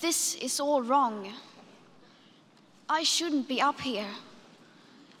[0.00, 1.28] This is all wrong.
[2.88, 4.08] I shouldn't be up here.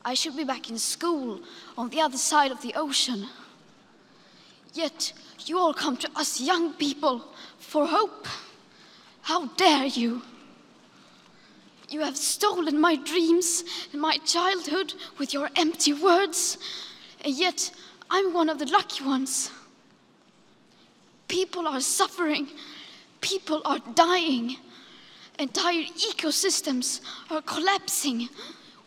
[0.02, 1.40] I should be back in school
[1.76, 3.26] on the other side of the ocean.
[4.72, 5.12] Yet
[5.44, 7.22] you all come to us young people
[7.58, 8.26] for hope.
[9.20, 10.22] How dare you?
[11.90, 16.56] You have stolen my dreams and my childhood with your empty words,
[17.22, 17.70] and yet
[18.10, 19.50] I'm one of the lucky ones.
[21.28, 22.48] People are suffering,
[23.22, 24.56] people are dying,
[25.38, 28.28] entire ecosystems are collapsing.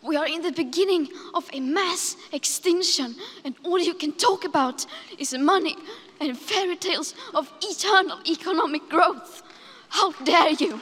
[0.04, 4.86] We are in the beginning of a mass extinction, and all you can talk about
[5.18, 5.76] is money
[6.22, 9.42] and fairy tales of eternal economic growth.
[9.90, 10.80] How dare you!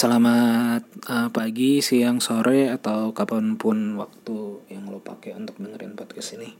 [0.00, 0.80] Selamat
[1.12, 6.56] uh, pagi, siang, sore, atau kapan pun waktu yang lo pakai untuk dengerin podcast ini.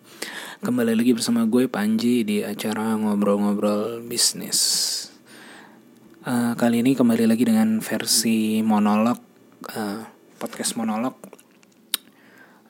[0.61, 4.61] Kembali lagi bersama gue Panji di acara ngobrol-ngobrol bisnis.
[6.21, 9.17] Uh, kali ini kembali lagi dengan versi monolog,
[9.73, 10.05] uh,
[10.37, 11.17] podcast monolog.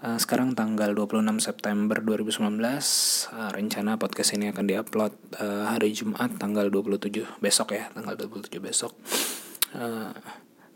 [0.06, 6.38] Uh, sekarang tanggal 26 September 2019, uh, rencana podcast ini akan diupload uh, hari Jumat
[6.38, 8.94] tanggal 27 besok ya, tanggal 27 besok.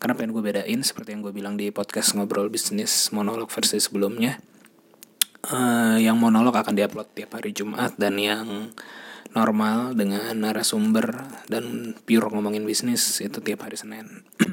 [0.05, 4.37] Karena pengen gue bedain seperti yang gue bilang di podcast ngobrol bisnis monolog versi sebelumnya.
[5.49, 8.69] Uh, yang monolog akan diupload tiap hari Jumat dan yang
[9.33, 14.29] normal dengan narasumber dan pure ngomongin bisnis itu tiap hari Senin.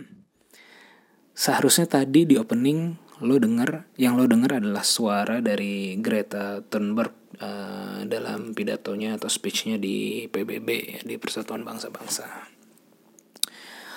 [1.44, 8.08] Seharusnya tadi di opening lo denger, yang lo denger adalah suara dari Greta Thunberg uh,
[8.08, 12.61] dalam pidatonya atau speechnya di PBB di Persatuan Bangsa-Bangsa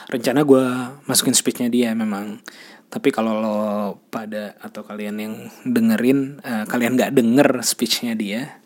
[0.09, 0.65] rencana gue
[1.09, 2.41] masukin speechnya dia memang.
[2.89, 3.59] Tapi kalau lo
[4.13, 5.35] pada atau kalian yang
[5.67, 8.63] dengerin uh, kalian nggak denger speechnya dia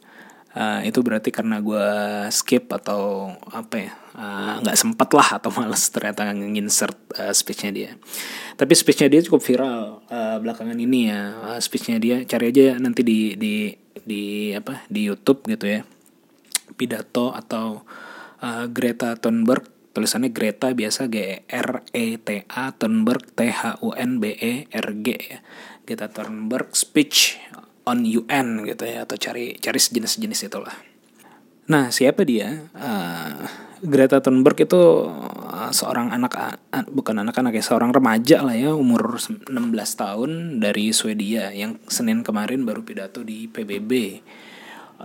[0.58, 1.86] uh, itu berarti karena gue
[2.34, 3.92] skip atau apa ya
[4.60, 7.90] nggak uh, sempet lah atau males ternyata nginsert uh, speechnya dia.
[8.58, 11.20] Tapi speechnya dia cukup viral uh, belakangan ini ya.
[11.54, 13.70] Uh, speechnya dia cari aja nanti di di
[14.02, 15.80] di apa di YouTube gitu ya.
[16.74, 17.86] Pidato atau
[18.42, 23.90] uh, Greta Thunberg tulisannya Greta biasa G R E T A Thunberg T H U
[23.98, 25.42] N B E R G ya.
[25.82, 27.34] Greta Thunberg speech
[27.82, 30.76] on UN gitu ya atau cari cari sejenis-jenis itulah.
[31.66, 32.70] Nah siapa dia?
[32.78, 33.42] Uh,
[33.82, 39.18] Greta Thunberg itu uh, seorang anak uh, bukan anak-anak ya seorang remaja lah ya umur
[39.18, 39.50] 16
[39.98, 40.30] tahun
[40.62, 44.22] dari Swedia yang Senin kemarin baru pidato di PBB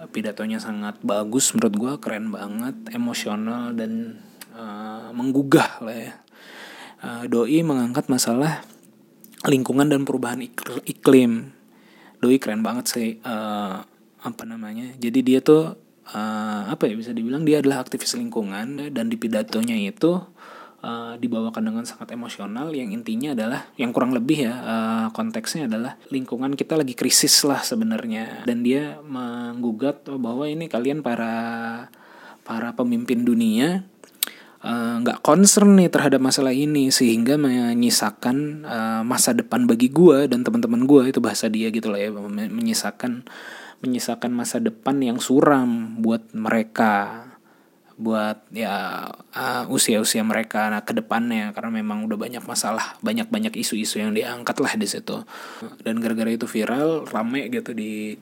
[0.10, 4.18] pidatonya sangat bagus menurut gue keren banget emosional dan
[4.53, 6.14] uh, menggugah lah ya.
[7.03, 8.64] Uh, Doi mengangkat masalah
[9.44, 10.40] lingkungan dan perubahan
[10.88, 11.52] iklim.
[12.24, 13.84] Doi keren banget sih uh,
[14.24, 14.96] apa namanya.
[14.96, 15.75] Jadi dia tuh
[16.16, 20.16] uh, apa ya bisa dibilang dia adalah aktivis lingkungan dan di pidatonya itu
[20.80, 26.00] uh, dibawakan dengan sangat emosional yang intinya adalah yang kurang lebih ya uh, konteksnya adalah
[26.08, 31.36] lingkungan kita lagi krisis lah sebenarnya dan dia menggugat bahwa ini kalian para
[32.44, 33.93] para pemimpin dunia Eh,
[34.63, 40.47] nggak uh, concern nih terhadap masalah ini sehingga menyisakan uh, masa depan bagi gue dan
[40.47, 42.16] teman-teman gue itu bahasa dia gitu lah ya
[42.47, 43.28] menyisakan
[43.84, 47.28] menyisakan masa depan yang suram buat mereka
[47.94, 54.01] buat ya uh, usia-usia mereka nah ke depannya karena memang udah banyak masalah banyak-banyak isu-isu
[54.01, 55.22] yang diangkat lah di situ.
[55.85, 58.18] Dan gara-gara itu viral rame gitu di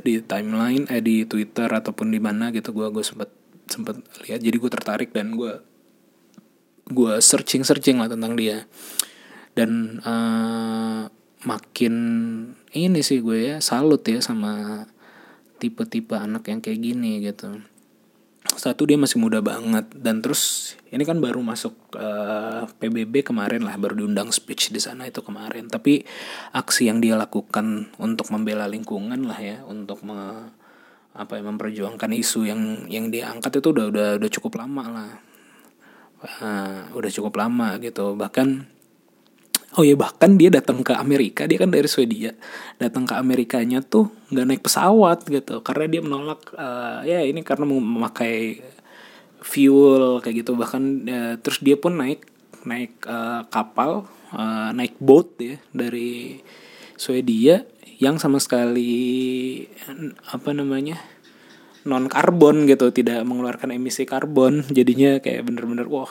[0.00, 3.28] di timeline eh di Twitter ataupun di mana gitu gue gue sempet
[3.66, 5.58] sempet lihat jadi gue tertarik dan gue
[6.86, 8.66] gue searching searching lah tentang dia.
[9.56, 11.08] Dan uh,
[11.46, 11.94] makin
[12.76, 14.84] ini sih gue ya salut ya sama
[15.56, 17.64] tipe-tipe anak yang kayak gini gitu.
[18.56, 23.66] Satu dia masih muda banget dan terus ini kan baru masuk uh, eh, PBB kemarin
[23.66, 25.66] lah baru diundang speech di sana itu kemarin.
[25.66, 26.06] Tapi
[26.54, 30.52] aksi yang dia lakukan untuk membela lingkungan lah ya untuk me,
[31.16, 35.12] apa ya memperjuangkan isu yang yang diangkat itu udah udah udah cukup lama lah.
[36.16, 38.12] Uh, udah cukup lama gitu.
[38.16, 38.48] Bahkan
[39.76, 42.32] oh ya bahkan dia datang ke Amerika dia kan dari Swedia
[42.80, 45.64] datang ke Amerikanya tuh nggak naik pesawat gitu.
[45.64, 48.60] Karena dia menolak uh, ya ini karena memakai
[49.40, 50.52] fuel kayak gitu.
[50.52, 52.28] Bahkan uh, terus dia pun naik
[52.68, 54.04] naik uh, kapal
[54.36, 56.40] uh, naik boat ya dari
[56.96, 59.64] Swedia yang sama sekali
[60.28, 61.00] apa namanya
[61.86, 64.66] non karbon gitu tidak mengeluarkan emisi karbon.
[64.68, 66.10] Jadinya kayak bener-bener wah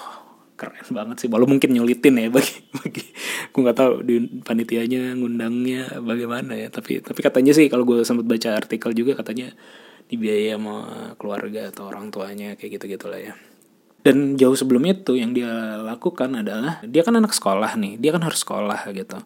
[0.56, 1.30] keren banget sih.
[1.30, 3.06] Walau mungkin nyulitin ya bagi bagi
[3.52, 6.72] gue nggak tahu di panitianya ngundangnya bagaimana ya.
[6.72, 9.52] Tapi tapi katanya sih kalau gue sempat baca artikel juga katanya
[10.08, 10.76] dibiayai sama
[11.20, 13.36] keluarga atau orang tuanya kayak gitu gitulah ya.
[14.06, 18.22] Dan jauh sebelum itu yang dia lakukan adalah dia kan anak sekolah nih dia kan
[18.22, 19.18] harus sekolah gitu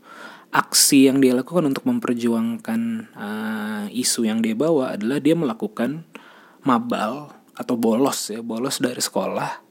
[0.50, 2.82] aksi yang dia lakukan untuk memperjuangkan
[3.14, 6.06] uh, isu yang dia bawa adalah dia melakukan
[6.66, 9.62] mabal atau bolos ya bolos dari sekolah.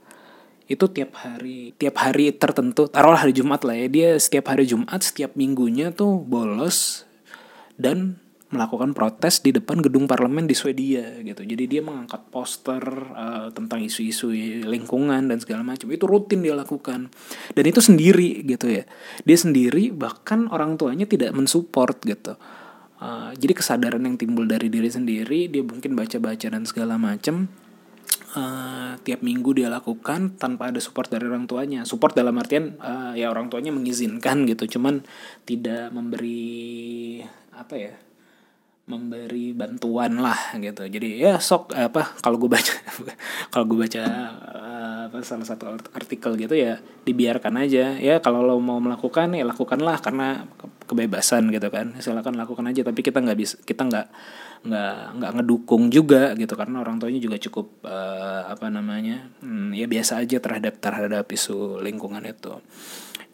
[0.68, 3.88] Itu tiap hari tiap hari tertentu taruhlah hari Jumat lah ya.
[3.88, 7.08] Dia setiap hari Jumat setiap minggunya tuh bolos
[7.80, 11.44] dan melakukan protes di depan gedung parlemen di Swedia gitu.
[11.44, 12.80] Jadi dia mengangkat poster
[13.12, 14.32] uh, tentang isu-isu
[14.64, 15.92] lingkungan dan segala macam.
[15.92, 17.12] Itu rutin dia lakukan.
[17.52, 18.88] Dan itu sendiri gitu ya.
[19.28, 22.40] Dia sendiri bahkan orang tuanya tidak mensupport gitu.
[22.98, 27.46] Uh, jadi kesadaran yang timbul dari diri sendiri dia mungkin baca-baca dan segala macam
[28.34, 31.84] uh, tiap minggu dia lakukan tanpa ada support dari orang tuanya.
[31.84, 34.80] Support dalam artian uh, ya orang tuanya mengizinkan gitu.
[34.80, 35.04] Cuman
[35.44, 37.20] tidak memberi
[37.52, 38.07] apa ya
[38.88, 40.88] memberi bantuan lah gitu.
[40.88, 42.72] Jadi ya sok apa kalau gue baca
[43.52, 44.02] kalau gue baca
[44.56, 48.00] uh, apa salah satu artikel gitu ya dibiarkan aja.
[48.00, 50.48] Ya kalau lo mau melakukan ya lakukanlah karena
[50.88, 51.94] kebebasan gitu kan.
[52.00, 54.08] Silakan lakukan aja tapi kita nggak bisa kita nggak
[54.58, 59.86] nggak nggak ngedukung juga gitu karena orang tuanya juga cukup uh, apa namanya hmm, ya
[59.86, 62.58] biasa aja terhadap terhadap isu lingkungan itu.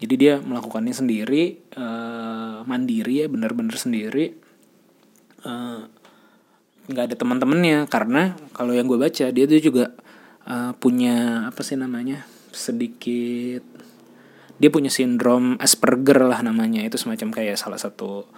[0.04, 4.26] Jadi dia melakukannya sendiri uh, mandiri ya benar-benar sendiri.
[4.34, 4.43] eh,
[6.88, 7.88] nggak uh, ada teman-temannya.
[7.88, 9.94] Karena kalau yang gue baca dia tuh juga
[10.48, 13.64] uh, punya apa sih namanya sedikit
[14.54, 16.84] dia punya sindrom Asperger lah namanya.
[16.84, 18.28] Itu semacam kayak salah satu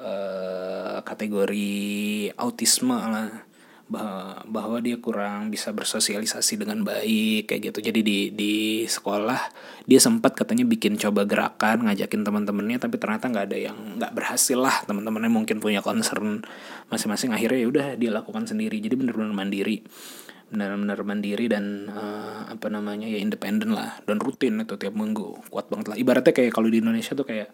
[0.00, 1.76] uh, kategori
[2.40, 3.43] autisme lah
[3.84, 7.78] bahwa, dia kurang bisa bersosialisasi dengan baik kayak gitu.
[7.92, 8.54] Jadi di di
[8.84, 9.40] sekolah
[9.84, 14.56] dia sempat katanya bikin coba gerakan ngajakin teman-temannya tapi ternyata nggak ada yang nggak berhasil
[14.56, 14.84] lah.
[14.88, 16.40] Teman-temannya mungkin punya concern
[16.88, 17.36] masing-masing.
[17.36, 18.80] Akhirnya ya udah dia lakukan sendiri.
[18.80, 19.84] Jadi benar-benar mandiri.
[20.48, 24.00] Benar-benar mandiri dan uh, apa namanya ya independen lah.
[24.04, 25.48] Dan rutin itu tiap minggu.
[25.52, 25.96] Kuat banget lah.
[26.00, 27.52] Ibaratnya kayak kalau di Indonesia tuh kayak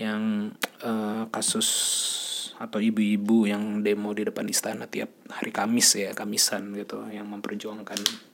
[0.00, 0.50] yang
[0.80, 1.68] uh, kasus
[2.60, 8.28] atau ibu-ibu yang demo di depan istana tiap hari Kamis ya Kamisan gitu yang memperjuangkan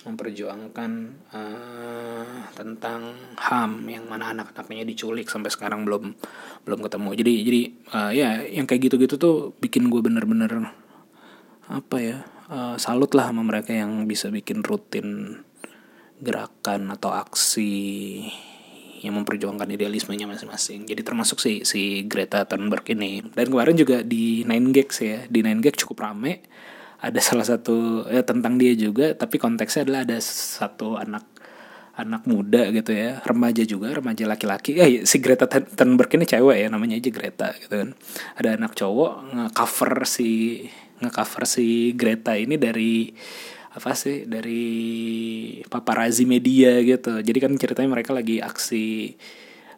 [0.00, 0.90] memperjuangkan
[1.32, 6.16] uh, tentang ham yang mana anak-anaknya diculik sampai sekarang belum
[6.64, 7.10] belum ketemu.
[7.20, 7.62] Jadi jadi
[7.92, 10.72] uh, ya yang kayak gitu-gitu tuh bikin gue bener-bener
[11.68, 15.40] apa ya uh, salut lah sama mereka yang bisa bikin rutin
[16.20, 17.72] gerakan atau aksi
[19.00, 20.84] yang memperjuangkan idealismenya masing-masing.
[20.84, 23.24] Jadi termasuk si si Greta Thunberg ini.
[23.24, 26.44] Dan kemarin juga di Nine Gags ya, di Nine Gags cukup rame.
[27.00, 31.24] Ada salah satu ya tentang dia juga, tapi konteksnya adalah ada satu anak
[31.96, 34.76] anak muda gitu ya, remaja juga, remaja laki-laki.
[34.76, 37.90] Eh si Greta Thunberg ini cewek ya, namanya aja Greta gitu kan.
[38.36, 40.28] Ada anak cowok nge-cover si
[41.00, 43.08] nge-cover si Greta ini dari
[43.70, 44.62] apa sih dari
[45.70, 47.22] paparazi media gitu.
[47.22, 49.14] Jadi kan ceritanya mereka lagi aksi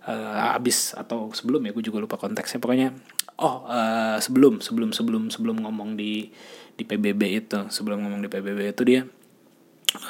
[0.08, 2.56] uh, abis atau sebelum ya gue juga lupa konteksnya.
[2.56, 2.96] Pokoknya
[3.36, 6.32] oh uh, sebelum sebelum sebelum sebelum ngomong di
[6.72, 9.00] di PBB itu sebelum ngomong di PBB itu dia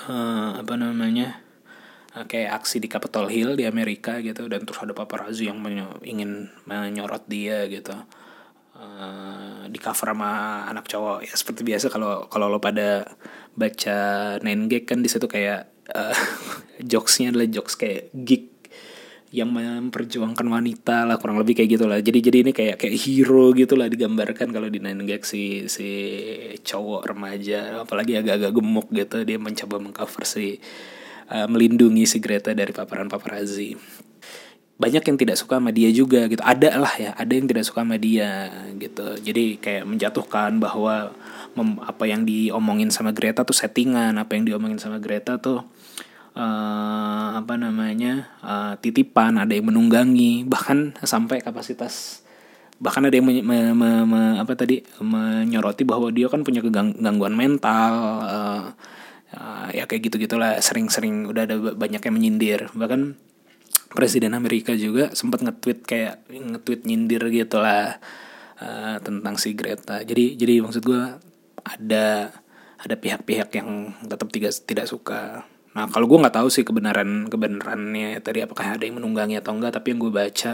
[0.06, 1.42] uh, apa namanya
[2.12, 6.52] kayak aksi di Capitol Hill di Amerika gitu dan terus ada paparazzi yang menyo ingin
[6.68, 7.96] menyorot dia gitu.
[8.72, 11.24] Uh, di cover sama anak cowok.
[11.24, 13.06] Ya seperti biasa kalau kalau lo pada
[13.54, 13.98] baca
[14.40, 16.16] Nine kan di situ kayak uh,
[16.90, 18.52] jokesnya adalah jokes kayak geek
[19.32, 21.96] yang memperjuangkan wanita lah kurang lebih kayak gitulah.
[22.04, 25.88] Jadi jadi ini kayak kayak hero gitulah digambarkan kalau di Nine si si
[26.60, 30.60] cowok remaja apalagi agak-agak gemuk gitu dia mencoba mengcover si
[31.32, 33.72] uh, melindungi si Greta dari paparan paparazzi
[34.82, 36.42] banyak yang tidak suka sama dia juga gitu.
[36.42, 39.16] Ada lah ya ada yang tidak suka sama dia gitu.
[39.22, 41.14] Jadi kayak menjatuhkan bahwa
[41.56, 45.64] mem, apa yang diomongin sama Greta tuh settingan apa yang diomongin sama Greta tuh
[46.36, 52.22] uh, apa namanya uh, titipan ada yang menunggangi bahkan sampai kapasitas
[52.82, 57.38] bahkan ada yang me, me, me, me, apa tadi menyoroti bahwa dia kan punya kegangguan
[57.38, 57.92] mental
[58.26, 58.64] uh,
[59.36, 62.60] uh, ya kayak gitu gitulah sering-sering udah ada banyak yang menyindir.
[62.74, 63.14] Bahkan
[63.92, 68.00] presiden Amerika juga sempat nge-tweet kayak nge-tweet nyindir gitu lah
[68.60, 70.02] uh, tentang si Greta.
[70.04, 71.02] Jadi jadi maksud gue
[71.62, 72.34] ada
[72.82, 75.46] ada pihak-pihak yang tetap tidak tidak suka.
[75.72, 79.78] Nah kalau gue nggak tahu sih kebenaran kebenarannya tadi apakah ada yang menunggangi atau enggak
[79.78, 80.52] tapi yang gue baca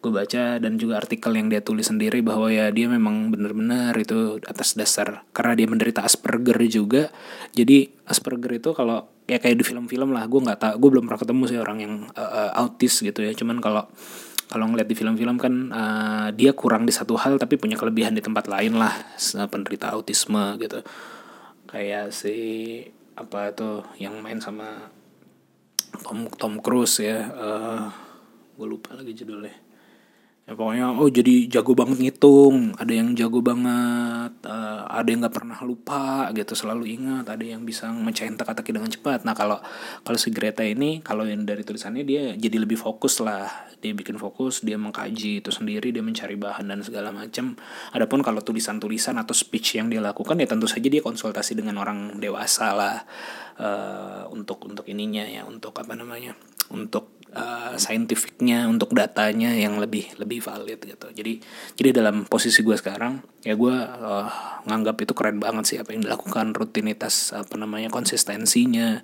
[0.00, 4.40] gue baca dan juga artikel yang dia tulis sendiri bahwa ya dia memang benar-benar itu
[4.48, 7.12] atas dasar karena dia menderita Asperger juga.
[7.52, 11.20] Jadi Asperger itu kalau ya kayak di film-film lah gue nggak tahu gue belum pernah
[11.20, 13.36] ketemu sih orang yang uh, autis gitu ya.
[13.36, 13.84] Cuman kalau
[14.50, 18.22] kalau ngeliat di film-film kan uh, dia kurang di satu hal tapi punya kelebihan di
[18.22, 18.90] tempat lain lah
[19.46, 20.82] penderita autisme gitu.
[21.70, 22.34] Kayak si
[23.14, 24.90] apa tuh yang main sama
[26.02, 27.86] Tom Tom Cruise ya uh,
[28.58, 29.69] gue lupa lagi judulnya
[30.50, 35.36] ya pokoknya oh jadi jago banget ngitung ada yang jago banget uh, ada yang nggak
[35.38, 39.22] pernah lupa gitu selalu ingat ada yang bisa mecahin teka-teki dengan cepat.
[39.22, 39.62] Nah kalau
[40.02, 43.70] kalau si Greta ini kalau yang dari tulisannya dia jadi lebih fokus lah.
[43.80, 47.56] Dia bikin fokus dia mengkaji itu sendiri dia mencari bahan dan segala macam
[47.96, 52.20] adapun kalau tulisan-tulisan atau speech yang dia lakukan ya tentu saja dia konsultasi dengan orang
[52.20, 53.00] dewasa lah
[53.56, 56.36] uh, untuk untuk ininya ya untuk apa namanya
[56.68, 61.06] untuk uh, scientificnya untuk datanya yang lebih lebih valid gitu.
[61.10, 61.42] Jadi
[61.78, 64.28] jadi dalam posisi gue sekarang ya gue uh,
[64.66, 69.02] nganggap itu keren banget sih apa yang dilakukan rutinitas apa namanya konsistensinya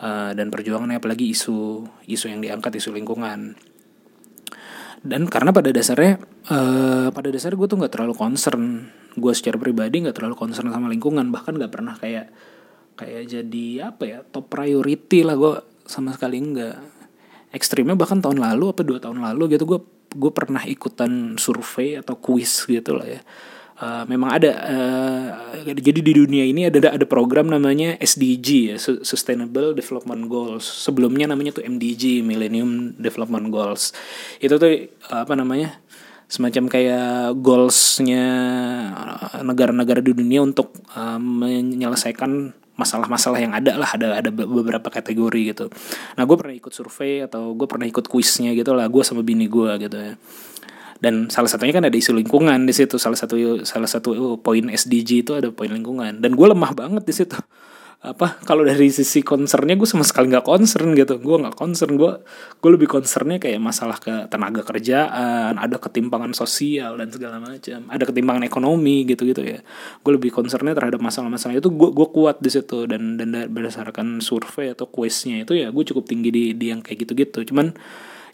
[0.00, 3.58] uh, dan perjuangannya apalagi isu isu yang diangkat isu lingkungan.
[5.06, 6.18] Dan karena pada dasarnya
[6.50, 10.92] uh, pada dasarnya gue tuh nggak terlalu concern gue secara pribadi nggak terlalu concern sama
[10.92, 12.28] lingkungan bahkan nggak pernah kayak
[12.96, 15.52] kayak jadi apa ya top priority lah gue
[15.88, 16.95] sama sekali enggak
[17.54, 19.80] ekstrimnya bahkan tahun lalu apa dua tahun lalu gitu gue
[20.16, 23.20] gue pernah ikutan survei atau kuis gitu lah ya.
[23.76, 25.28] Uh, memang ada uh,
[25.68, 30.64] jadi di dunia ini ada ada program namanya SDG ya Sustainable Development Goals.
[30.64, 33.92] Sebelumnya namanya tuh MDG Millennium Development Goals.
[34.40, 35.76] Itu tuh uh, apa namanya
[36.26, 38.26] semacam kayak goalsnya
[39.46, 45.66] negara-negara di dunia untuk uh, menyelesaikan masalah-masalah yang ada lah ada ada beberapa kategori gitu.
[46.14, 49.48] Nah gue pernah ikut survei atau gue pernah ikut kuisnya gitu lah gue sama bini
[49.48, 50.14] gue gitu ya.
[50.96, 55.24] Dan salah satunya kan ada isu lingkungan di situ salah satu salah satu poin SDG
[55.24, 56.20] itu ada poin lingkungan.
[56.20, 57.36] Dan gue lemah banget di situ
[58.06, 61.18] apa kalau dari sisi concernnya gue sama sekali nggak concern gitu.
[61.18, 62.22] Gue nggak concern gue
[62.62, 67.90] gue lebih concernnya kayak masalah ke tenaga kerjaan ada ketimpangan sosial dan segala macam.
[67.90, 69.58] Ada ketimpangan ekonomi gitu gitu ya.
[70.06, 71.68] Gue lebih concernnya terhadap masalah-masalah itu.
[71.68, 76.06] Gue gue kuat di situ dan dan berdasarkan survei atau quiznya itu ya gue cukup
[76.06, 77.74] tinggi di, di yang kayak gitu gitu cuman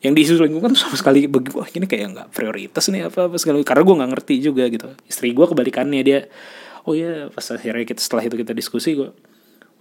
[0.02, 3.37] yang di isu lingkungan sama sekali bagi wah ini kayak nggak prioritas nih apa apa
[3.38, 4.91] sekali karena gue nggak ngerti juga gitu.
[5.07, 6.26] Istri gue kebalikannya dia
[6.91, 9.14] oh ya pas akhirnya kita setelah itu kita diskusi gue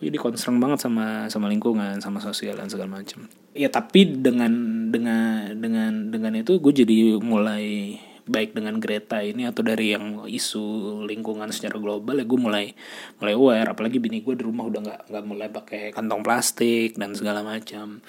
[0.01, 4.51] jadi concern banget sama sama lingkungan sama sosial dan segala macam ya tapi dengan
[4.89, 7.97] dengan dengan dengan itu gue jadi mulai
[8.31, 10.63] baik dengan Greta ini atau dari yang isu
[11.09, 12.65] lingkungan secara global ya gue mulai
[13.17, 13.69] mulai aware.
[13.73, 17.99] Apalagi bini gue di rumah udah nggak nggak mulai pakai kantong plastik dan segala macam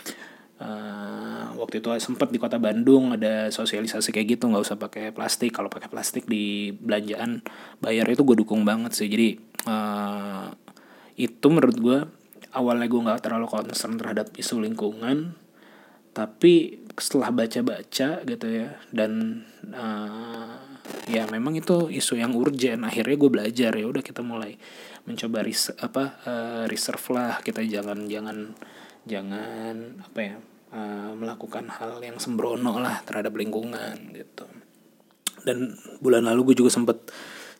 [0.61, 5.51] uh, waktu itu sempat di kota Bandung ada sosialisasi kayak gitu nggak usah pakai plastik.
[5.51, 7.43] Kalau pakai plastik di belanjaan
[7.81, 9.09] bayar itu gue dukung banget sih.
[9.09, 10.53] Jadi uh,
[11.17, 11.99] itu menurut gue
[12.53, 15.37] awalnya gue nggak terlalu concern terhadap isu lingkungan
[16.13, 19.43] tapi setelah baca-baca gitu ya dan
[19.73, 20.73] uh,
[21.09, 22.85] ya memang itu isu yang urgent.
[22.85, 24.61] Akhirnya gue belajar ya udah kita mulai
[25.09, 28.55] mencoba ris apa uh, reserve lah kita jangan jangan
[29.09, 30.37] jangan apa ya
[30.77, 34.47] uh, melakukan hal yang sembrono lah terhadap lingkungan gitu.
[35.43, 37.11] Dan bulan lalu gue juga sempet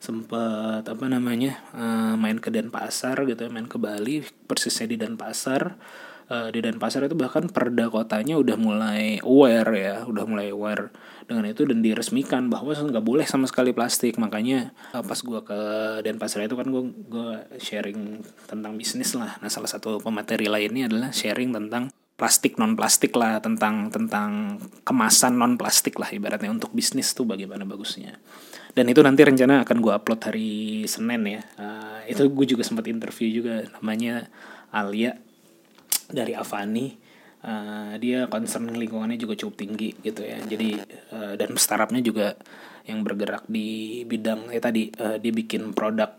[0.03, 4.19] sempat apa namanya uh, main ke Denpasar gitu ya main ke Bali
[4.51, 5.79] persisnya di Denpasar.
[6.23, 10.91] Uh, di Denpasar itu bahkan perda kotanya udah mulai aware ya udah mulai aware
[11.23, 14.19] dengan itu dan diresmikan bahwa nggak boleh sama sekali plastik.
[14.19, 15.59] Makanya uh, pas gue ke
[16.03, 17.31] Denpasar itu kan gue gue
[17.63, 19.39] sharing tentang bisnis lah.
[19.39, 21.87] Nah salah satu pemateri lainnya adalah sharing tentang
[22.19, 27.65] plastik non plastik lah tentang tentang kemasan non plastik lah ibaratnya untuk bisnis tuh bagaimana
[27.65, 28.21] bagusnya
[28.73, 30.51] dan itu nanti rencana akan gue upload hari
[30.89, 31.41] Senin ya.
[31.61, 34.25] Uh, itu gue juga sempat interview juga namanya
[34.73, 35.13] Alia
[36.09, 36.97] dari Avani.
[37.43, 40.41] Uh, dia concern lingkungannya juga cukup tinggi gitu ya.
[40.41, 40.81] Jadi
[41.13, 42.27] uh, dan startupnya juga
[42.89, 46.11] yang bergerak di bidang ya tadi uh, dia bikin produk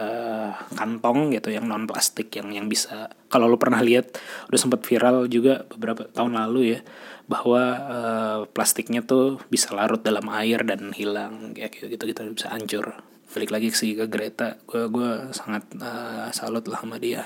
[0.00, 4.18] uh, kantong gitu yang non plastik yang yang bisa kalau lo pernah lihat
[4.50, 6.80] udah sempat viral juga beberapa tahun lalu ya
[7.24, 12.52] bahwa uh, plastiknya tuh bisa larut dalam air dan hilang ya gitu gitu, gitu bisa
[12.52, 13.00] hancur.
[13.32, 17.24] Balik lagi sih ke Greta gue gue sangat uh, salut lah sama dia.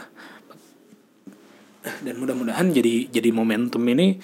[2.02, 4.18] Dan mudah-mudahan jadi jadi momentum ini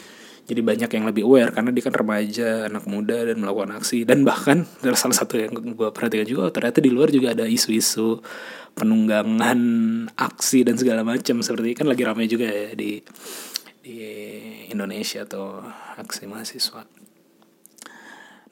[0.45, 4.07] jadi banyak yang lebih aware karena dia kan remaja anak muda dan melakukan aksi.
[4.07, 8.23] Dan bahkan adalah salah satu yang gue perhatikan juga ternyata di luar juga ada isu-isu
[8.79, 9.61] penunggangan
[10.15, 11.43] aksi dan segala macam.
[11.43, 13.03] Seperti kan lagi ramai juga ya di
[13.85, 13.97] di
[14.75, 15.63] Indonesia atau
[15.97, 16.83] aksi mahasiswa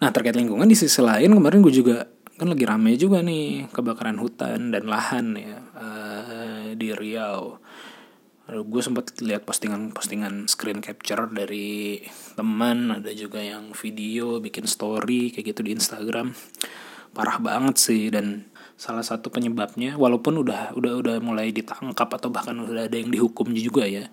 [0.03, 2.03] Nah terkait lingkungan di sisi lain kemarin gue juga
[2.35, 7.63] kan lagi rame juga nih kebakaran hutan dan lahan ya uh, di Riau.
[8.53, 12.03] Gue sempat lihat postingan-postingan screen capture dari
[12.35, 16.35] teman, ada juga yang video bikin story kayak gitu di Instagram.
[17.15, 22.59] Parah banget sih dan salah satu penyebabnya walaupun udah udah udah mulai ditangkap atau bahkan
[22.59, 24.11] udah ada yang dihukum juga ya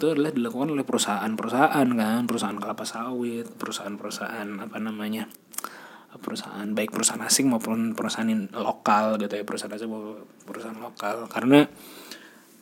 [0.00, 2.24] itu adalah dilakukan oleh perusahaan-perusahaan kan?
[2.24, 5.28] Perusahaan kelapa sawit perusahaan-perusahaan apa namanya
[6.16, 11.28] perusahaan baik perusahaan asing maupun perusahaan lokal gitu ya perusahaan asing maupun perusahaan lokal.
[11.28, 11.68] Karena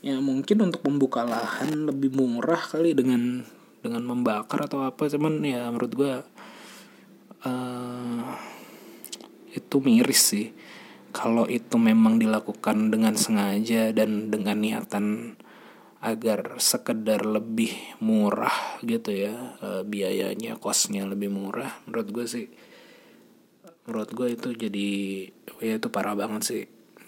[0.03, 3.47] ya mungkin untuk membuka lahan lebih murah kali dengan
[3.87, 5.07] dengan membakar atau apa.
[5.07, 6.13] Cuman ya menurut gue
[7.47, 8.23] uh,
[9.55, 10.51] itu miris sih.
[11.15, 15.39] Kalau itu memang dilakukan dengan sengaja dan dengan niatan
[15.99, 21.83] agar sekedar lebih murah gitu ya e, biayanya kosnya lebih murah.
[21.87, 22.47] Menurut gue sih
[23.89, 24.89] menurut gue itu jadi
[25.65, 26.63] ya itu parah banget sih.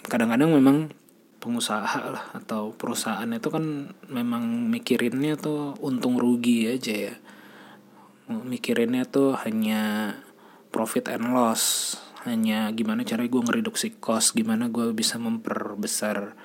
[0.07, 0.91] Kadang-kadang memang
[1.41, 7.15] pengusaha lah atau perusahaan itu kan memang mikirinnya tuh untung rugi aja ya.
[8.31, 10.15] Mikirinnya tuh hanya
[10.71, 11.95] profit and loss
[12.25, 16.37] hanya gimana cara gue ngereduksi cost gimana gue bisa memperbesar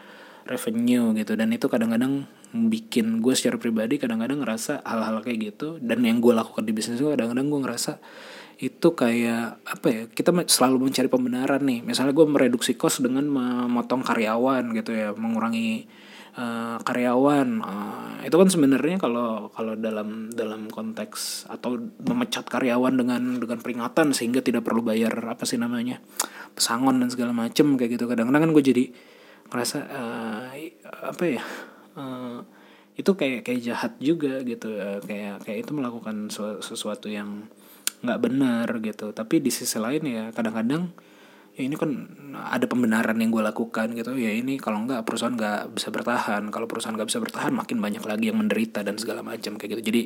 [0.46, 1.34] revenue gitu.
[1.34, 5.82] Dan itu kadang-kadang bikin gue secara pribadi kadang-kadang ngerasa hal-hal kayak gitu.
[5.82, 8.00] Dan yang gue lakukan di bisnis gue kadang-kadang gue ngerasa
[8.56, 11.84] itu kayak apa ya kita selalu mencari pembenaran nih.
[11.84, 15.90] Misalnya gue mereduksi cost dengan memotong karyawan gitu ya mengurangi
[16.40, 17.48] uh, karyawan.
[17.60, 21.76] Uh, itu kan sebenarnya kalau kalau dalam dalam konteks atau
[22.08, 26.00] memecat karyawan dengan dengan peringatan sehingga tidak perlu bayar apa sih namanya
[26.56, 28.08] pesangon dan segala macem kayak gitu.
[28.08, 28.86] Kadang-kadang kan gue jadi
[29.50, 30.50] ngerasa uh,
[31.06, 31.44] apa ya
[31.96, 32.42] uh,
[32.96, 36.32] itu kayak kayak jahat juga gitu uh, kayak kayak itu melakukan
[36.64, 37.48] sesuatu yang
[38.06, 39.12] nggak benar gitu.
[39.12, 40.94] Tapi di sisi lain ya kadang-kadang
[41.56, 41.92] ya ini kan
[42.52, 44.16] ada pembenaran yang gue lakukan gitu.
[44.16, 46.48] Ya ini kalau nggak perusahaan nggak bisa bertahan.
[46.54, 49.84] Kalau perusahaan nggak bisa bertahan makin banyak lagi yang menderita dan segala macam kayak gitu.
[49.92, 50.02] Jadi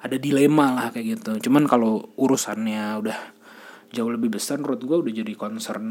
[0.00, 1.50] ada dilema lah kayak gitu.
[1.50, 3.18] Cuman kalau urusannya udah
[3.90, 5.86] jauh lebih besar menurut gue udah jadi concern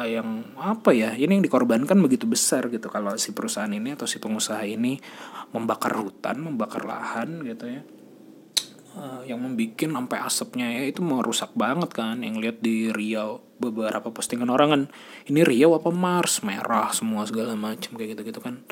[0.00, 4.16] yang apa ya ini yang dikorbankan begitu besar gitu kalau si perusahaan ini atau si
[4.16, 4.96] pengusaha ini
[5.52, 7.82] membakar hutan membakar lahan gitu ya.
[8.92, 14.12] Uh, yang membuat sampai asapnya ya itu merusak banget kan yang lihat di Riau beberapa
[14.12, 14.82] postingan orang kan
[15.28, 16.44] ini Riau apa Mars?
[16.44, 18.64] Merah semua segala macam kayak gitu gitu kan.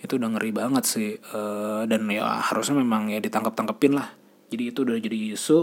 [0.00, 4.12] Itu udah ngeri banget sih uh, dan ya harusnya memang ya ditangkap tangkepin lah.
[4.48, 5.60] Jadi itu udah jadi isu.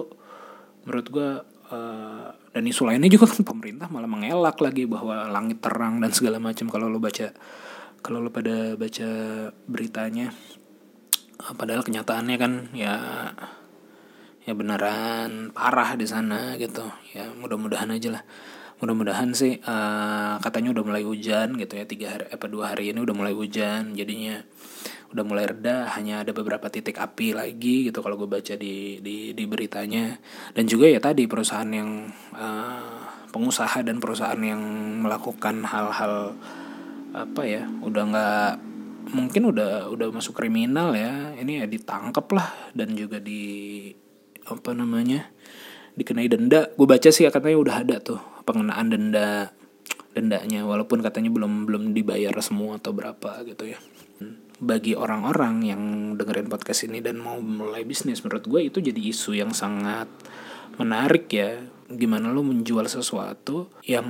[0.86, 1.30] Menurut gue
[1.70, 6.38] uh, dan isu lainnya juga kan pemerintah malah mengelak lagi bahwa langit terang dan segala
[6.38, 6.68] macam.
[6.68, 7.32] Kalau lo baca
[8.04, 9.10] kalau lo pada baca
[9.70, 10.36] beritanya
[11.56, 12.94] padahal kenyataannya kan ya
[14.44, 16.84] ya beneran parah di sana gitu.
[17.16, 18.24] Ya mudah-mudahan aja lah.
[18.84, 23.00] Mudah-mudahan sih uh, katanya udah mulai hujan gitu ya tiga hari apa dua hari ini
[23.00, 23.96] udah mulai hujan.
[23.96, 24.44] Jadinya
[25.12, 29.36] udah mulai reda hanya ada beberapa titik api lagi gitu kalau gue baca di di
[29.36, 30.16] di beritanya.
[30.56, 34.62] Dan juga ya tadi perusahaan yang uh, pengusaha dan perusahaan yang
[35.04, 36.36] melakukan hal-hal
[37.12, 38.52] apa ya udah nggak
[39.12, 43.92] mungkin udah udah masuk kriminal ya ini ya ditangkap lah dan juga di
[44.48, 45.28] apa namanya
[46.00, 46.72] dikenai denda.
[46.80, 49.52] Gue baca sih katanya udah ada tuh pengenaan denda
[50.12, 53.80] dendanya walaupun katanya belum belum dibayar semua atau berapa gitu ya
[54.62, 55.82] bagi orang-orang yang
[56.14, 60.06] dengerin podcast ini dan mau mulai bisnis menurut gue itu jadi isu yang sangat
[60.78, 61.58] menarik ya.
[61.92, 64.06] Gimana lo menjual sesuatu yang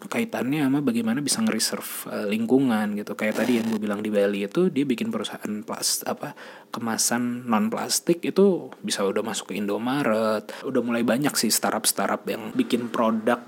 [0.00, 3.16] kaitannya sama bagaimana bisa nge-reserve uh, lingkungan gitu.
[3.16, 6.36] Kayak tadi yang gue bilang di Bali itu dia bikin perusahaan plas apa
[6.72, 10.44] kemasan non plastik itu bisa udah masuk ke Indomaret.
[10.64, 13.40] Udah mulai banyak sih startup startup yang bikin produk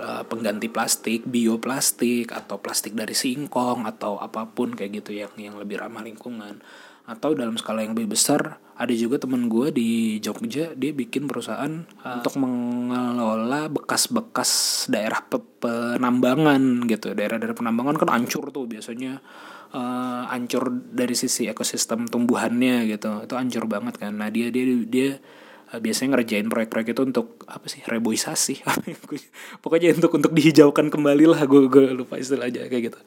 [0.00, 5.54] uh, pengganti plastik bioplastik atau plastik dari singkong atau apa pun kayak gitu yang yang
[5.60, 6.64] lebih ramah lingkungan.
[7.04, 9.90] Atau dalam skala yang lebih besar ada juga temen gue di
[10.24, 17.12] Jogja dia bikin perusahaan uh, untuk mengelola bekas-bekas daerah pe penambangan gitu.
[17.12, 19.20] Daerah-daerah penambangan kan ancur tuh biasanya
[19.76, 23.28] uh, ancur dari sisi ekosistem tumbuhannya gitu.
[23.28, 24.16] Itu ancur banget kan.
[24.16, 28.66] Nah dia dia dia Eh, biasanya ngerjain proyek-proyek itu untuk apa sih reboisasi.
[29.62, 32.98] Pokoknya untuk untuk dihijaukan kembali lah gue gue lupa istilah aja kayak gitu.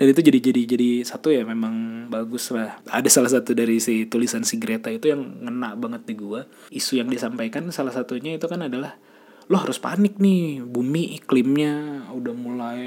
[0.00, 2.80] Dan itu jadi jadi jadi satu ya memang bagus lah.
[2.88, 6.40] Ada salah satu dari si tulisan si Greta itu yang ngena banget di gue
[6.72, 8.96] isu yang disampaikan salah satunya itu kan adalah
[9.46, 10.58] lo harus panik nih.
[10.62, 12.82] Bumi iklimnya udah mulai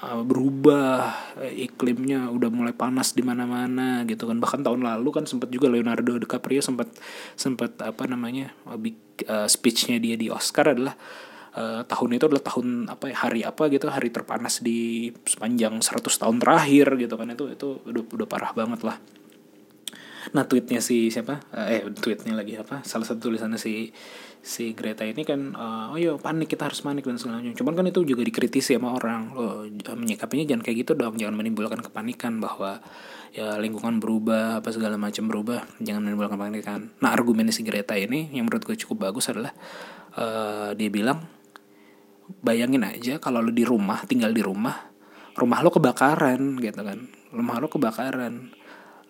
[0.00, 1.12] uh, berubah.
[1.44, 4.40] Iklimnya udah mulai panas di mana-mana gitu kan.
[4.40, 6.88] Bahkan tahun lalu kan sempat juga Leonardo DiCaprio sempat
[7.36, 8.80] sempat apa namanya uh,
[9.48, 10.96] speechnya dia di Oscar adalah
[11.52, 16.00] uh, tahun itu adalah tahun apa ya hari apa gitu hari terpanas di sepanjang 100
[16.00, 17.28] tahun terakhir gitu kan.
[17.28, 18.96] Itu itu udah udah parah banget lah.
[20.32, 21.44] Nah tweetnya si siapa?
[21.68, 22.80] Eh tweetnya lagi apa?
[22.88, 23.92] Salah satu tulisannya si
[24.44, 27.56] si Greta ini kan uh, oh yo panik kita harus panik dan segala macam.
[27.56, 29.32] Cuman kan itu juga dikritisi sama orang.
[29.32, 29.64] Lo
[29.96, 31.16] menyikapinya jangan kayak gitu dong.
[31.16, 32.84] Jangan menimbulkan kepanikan bahwa
[33.32, 35.64] ya lingkungan berubah apa segala macam berubah.
[35.80, 36.80] Jangan menimbulkan kepanikan.
[37.00, 39.56] Nah argumen si Greta ini yang menurut gue cukup bagus adalah
[40.20, 41.24] uh, dia bilang
[42.44, 44.92] bayangin aja kalau lo di rumah tinggal di rumah
[45.40, 47.08] rumah lo kebakaran gitu kan.
[47.32, 48.52] Rumah lo kebakaran.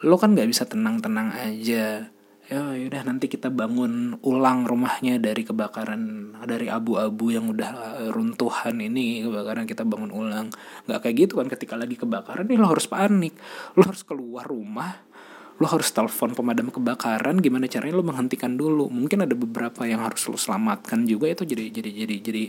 [0.06, 2.13] Lo kan nggak bisa tenang-tenang aja
[2.44, 9.24] ya udah nanti kita bangun ulang rumahnya dari kebakaran dari abu-abu yang udah runtuhan ini
[9.24, 10.52] kebakaran kita bangun ulang.
[10.84, 13.32] Nggak kayak gitu kan ketika lagi kebakaran nih lo harus panik.
[13.76, 15.14] Lo harus keluar rumah
[15.54, 18.90] lo harus telepon pemadam kebakaran gimana caranya lo menghentikan dulu.
[18.90, 22.44] Mungkin ada beberapa yang harus lo selamatkan juga itu jadi jadi jadi jadi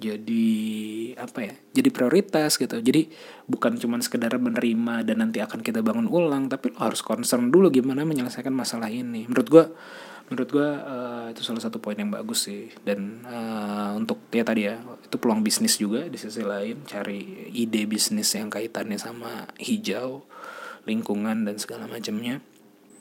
[0.00, 0.48] jadi
[1.20, 2.80] apa ya jadi prioritas gitu.
[2.80, 3.12] Jadi
[3.44, 7.68] bukan cuma sekedar menerima dan nanti akan kita bangun ulang tapi lo harus concern dulu
[7.68, 9.28] gimana menyelesaikan masalah ini.
[9.28, 9.64] Menurut gue
[10.30, 12.72] menurut gue uh, itu salah satu poin yang bagus sih.
[12.80, 16.80] Dan uh, untuk ya tadi ya itu peluang bisnis juga di sisi lain.
[16.88, 20.24] Cari ide bisnis yang kaitannya sama hijau
[20.88, 22.40] lingkungan dan segala macamnya.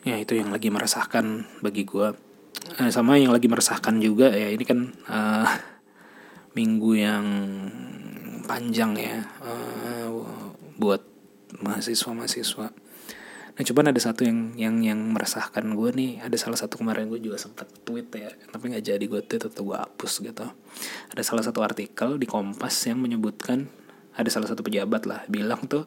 [0.04, 2.30] Ya itu yang lagi meresahkan bagi gue
[2.78, 5.48] uh, sama yang lagi meresahkan juga ya ini kan uh,
[6.54, 7.26] minggu yang
[8.50, 10.10] panjang ya uh,
[10.82, 11.06] buat
[11.62, 12.68] mahasiswa-mahasiswa.
[13.60, 16.24] Nah, cuman ada satu yang yang yang meresahkan gue nih.
[16.24, 19.68] Ada salah satu kemarin gue juga sempat tweet ya, tapi nggak jadi gue tweet atau
[19.68, 20.48] gue hapus gitu.
[21.12, 23.68] Ada salah satu artikel di Kompas yang menyebutkan
[24.16, 25.84] ada salah satu pejabat lah bilang tuh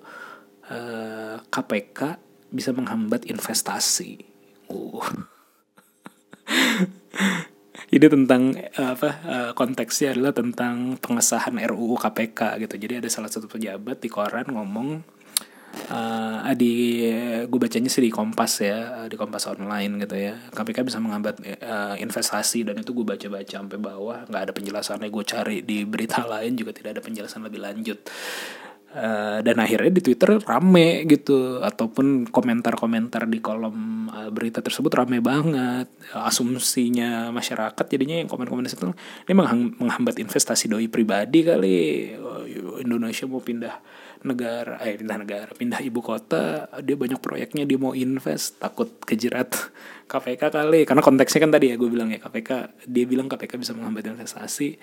[0.68, 2.20] uh, eh, KPK
[2.52, 4.20] bisa menghambat investasi.
[4.68, 5.08] Uh.
[7.88, 12.74] ini tentang apa eh, konteksnya adalah tentang pengesahan RUU KPK gitu.
[12.76, 15.00] Jadi ada salah satu pejabat di koran ngomong
[15.88, 17.04] uh, di
[17.48, 20.36] gue bacanya sih di Kompas ya di Kompas online gitu ya.
[20.52, 24.28] KPK bisa menghambat uh, investasi dan itu gue baca-baca sampai bawah.
[24.28, 27.98] Nggak ada penjelasannya gue cari di berita lain juga tidak ada penjelasan lebih lanjut
[28.92, 31.64] Uh, dan akhirnya di Twitter rame gitu.
[31.64, 35.88] Ataupun komentar-komentar di kolom uh, berita tersebut rame banget.
[36.12, 38.92] Asumsinya masyarakat jadinya yang komen-komen itu
[39.24, 39.32] ini
[39.80, 41.76] menghambat investasi doi pribadi kali.
[42.20, 42.44] Oh,
[42.76, 43.80] Indonesia mau pindah
[44.22, 48.60] negara eh pindah negara pindah ibu kota dia banyak proyeknya dia mau invest.
[48.60, 49.50] Takut kejerat
[50.12, 50.84] KPK kali.
[50.84, 54.76] Karena konteksnya kan tadi ya gue bilang ya KPK dia bilang KPK bisa menghambat investasi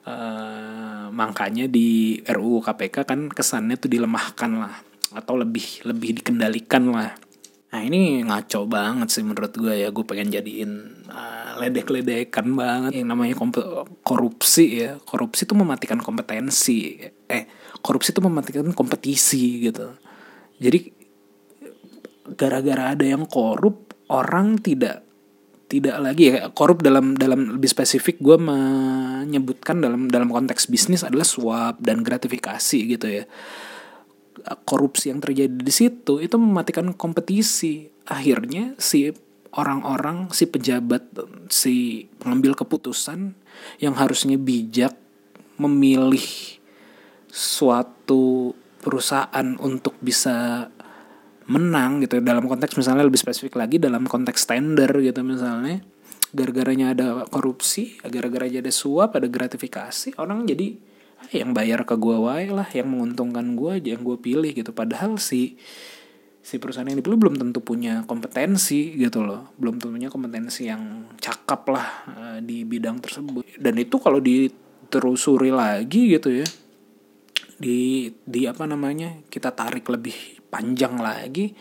[0.00, 4.74] Uh, makanya di RUU KPK kan kesannya tuh dilemahkan lah
[5.12, 7.12] atau lebih lebih dikendalikan lah.
[7.70, 10.72] Nah ini ngaco banget sih menurut gue ya gue pengen jadiin
[11.06, 13.36] uh, ledek-ledekan banget yang namanya
[14.02, 16.98] korupsi ya korupsi itu mematikan kompetensi
[17.30, 17.44] eh
[17.78, 19.94] korupsi itu mematikan kompetisi gitu
[20.58, 20.82] jadi
[22.34, 25.06] gara-gara ada yang korup orang tidak
[25.70, 31.22] tidak lagi ya korup dalam dalam lebih spesifik gue menyebutkan dalam dalam konteks bisnis adalah
[31.22, 33.24] suap dan gratifikasi gitu ya.
[34.66, 37.86] Korupsi yang terjadi di situ itu mematikan kompetisi.
[38.10, 39.14] Akhirnya si
[39.54, 41.06] orang-orang si pejabat
[41.46, 43.38] si pengambil keputusan
[43.78, 44.98] yang harusnya bijak
[45.62, 46.26] memilih
[47.30, 50.66] suatu perusahaan untuk bisa
[51.50, 52.22] menang gitu.
[52.22, 55.82] Dalam konteks misalnya lebih spesifik lagi dalam konteks tender gitu misalnya.
[56.30, 60.78] Gara-garanya ada korupsi gara-gara ada suap ada gratifikasi orang jadi
[61.18, 64.70] ah, yang bayar ke gue wae lah yang menguntungkan gue aja yang gue pilih gitu.
[64.70, 65.58] Padahal si
[66.40, 69.50] si perusahaan yang dipilih belum tentu punya kompetensi gitu loh.
[69.58, 73.42] Belum tentunya kompetensi yang cakep lah uh, di bidang tersebut.
[73.58, 76.46] Dan itu kalau diterusuri lagi gitu ya
[77.60, 81.54] di di apa namanya kita tarik lebih panjang lagi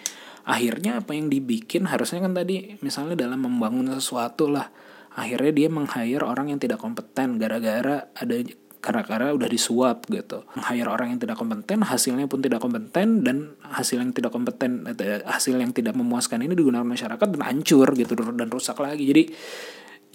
[0.49, 4.65] akhirnya apa yang dibikin harusnya kan tadi misalnya dalam membangun sesuatu lah
[5.13, 8.35] akhirnya dia meng-hire orang yang tidak kompeten gara-gara ada
[8.79, 10.47] karena-karena udah disuap gitu.
[10.55, 15.19] Hire orang yang tidak kompeten hasilnya pun tidak kompeten dan hasil yang tidak kompeten eh,
[15.27, 19.03] hasil yang tidak memuaskan ini digunakan masyarakat dan hancur gitu dan rusak lagi.
[19.03, 19.23] Jadi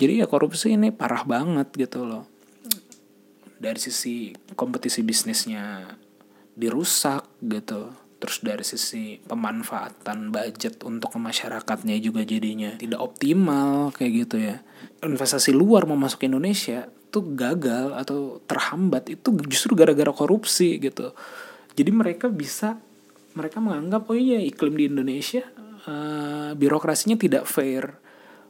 [0.00, 2.24] jadi ya korupsi ini parah banget gitu loh.
[3.60, 5.84] Dari sisi kompetisi bisnisnya
[6.56, 14.36] dirusak gitu terus dari sisi pemanfaatan budget untuk masyarakatnya juga jadinya tidak optimal kayak gitu
[14.40, 14.64] ya.
[15.04, 21.12] Investasi luar mau masuk Indonesia itu gagal atau terhambat itu justru gara-gara korupsi gitu.
[21.76, 22.80] Jadi mereka bisa
[23.36, 25.44] mereka menganggap oh iya iklim di Indonesia
[25.84, 27.92] uh, birokrasinya tidak fair.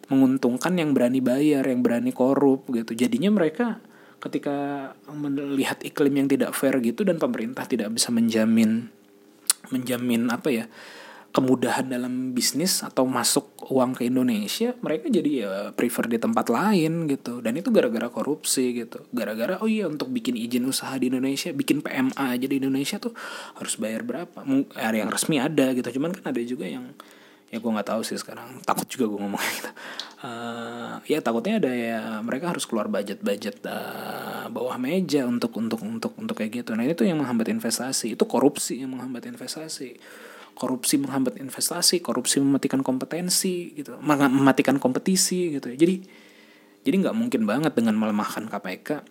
[0.07, 2.95] Menguntungkan yang berani bayar yang berani korup gitu.
[2.95, 3.83] Jadinya mereka
[4.23, 4.55] ketika
[5.11, 8.89] melihat iklim yang tidak fair gitu dan pemerintah tidak bisa menjamin
[9.73, 10.67] menjamin apa ya
[11.35, 17.11] kemudahan dalam bisnis atau masuk uang ke Indonesia mereka jadi ya prefer di tempat lain
[17.11, 17.43] gitu.
[17.43, 19.03] Dan itu gara-gara korupsi gitu.
[19.11, 23.19] Gara-gara oh iya untuk bikin izin usaha di Indonesia bikin PMA aja di Indonesia tuh
[23.59, 24.47] harus bayar berapa?
[24.79, 25.99] Ada yang resmi ada gitu.
[25.99, 26.95] Cuman kan ada juga yang
[27.55, 28.59] ya gue nggak tahu sih sekarang.
[28.67, 29.71] Takut juga gue ngomong gitu.
[30.27, 35.79] Uh, ya takutnya ada ya mereka harus keluar budget budget uh, bawah meja untuk untuk
[35.87, 36.75] untuk untuk kayak gitu.
[36.75, 38.19] Nah itu yang menghambat investasi.
[38.19, 39.95] Itu korupsi yang menghambat investasi.
[40.55, 45.71] Korupsi menghambat investasi, korupsi mematikan kompetensi gitu, mematikan kompetisi gitu.
[45.71, 46.03] Jadi
[46.83, 49.03] jadi nggak mungkin banget dengan melemahkan KPK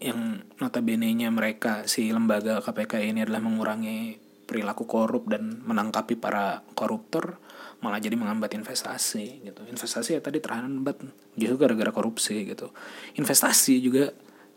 [0.00, 7.38] yang notabene-nya mereka si lembaga KPK ini adalah mengurangi perilaku korup dan menangkapi para koruptor
[7.80, 9.62] malah jadi menghambat investasi gitu.
[9.62, 10.98] Investasi ya tadi terhambat
[11.38, 12.74] justru gara-gara korupsi gitu.
[13.14, 14.10] Investasi juga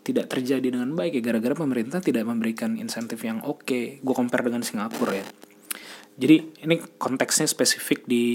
[0.04, 3.62] tidak terjadi dengan baik ya gara-gara pemerintah tidak memberikan insentif yang oke.
[3.64, 3.84] Okay.
[4.02, 5.26] Gue compare dengan Singapura ya.
[6.14, 8.26] Jadi ini konteksnya spesifik di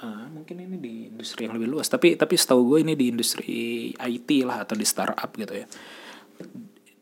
[0.00, 1.90] uh, mungkin ini di industri yang lebih luas.
[1.90, 5.66] Tapi tapi setahu gue ini di industri IT lah atau di startup gitu ya.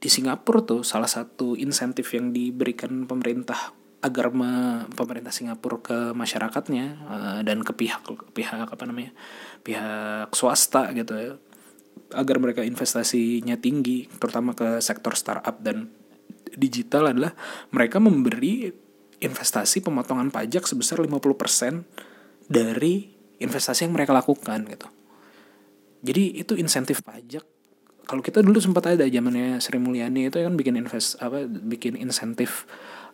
[0.01, 6.87] Di Singapura tuh salah satu insentif yang diberikan pemerintah agar me, pemerintah Singapura ke masyarakatnya
[7.05, 8.01] uh, dan ke pihak
[8.33, 9.13] pihak apa namanya
[9.61, 11.37] pihak swasta gitu ya
[12.17, 15.93] agar mereka investasinya tinggi terutama ke sektor startup dan
[16.57, 17.37] digital adalah
[17.71, 18.73] mereka memberi
[19.21, 24.89] investasi pemotongan pajak sebesar 50% dari investasi yang mereka lakukan gitu.
[26.01, 27.45] Jadi itu insentif pajak.
[28.11, 32.66] Kalau kita dulu sempat ada zamannya Sri Mulyani itu kan bikin invest apa bikin insentif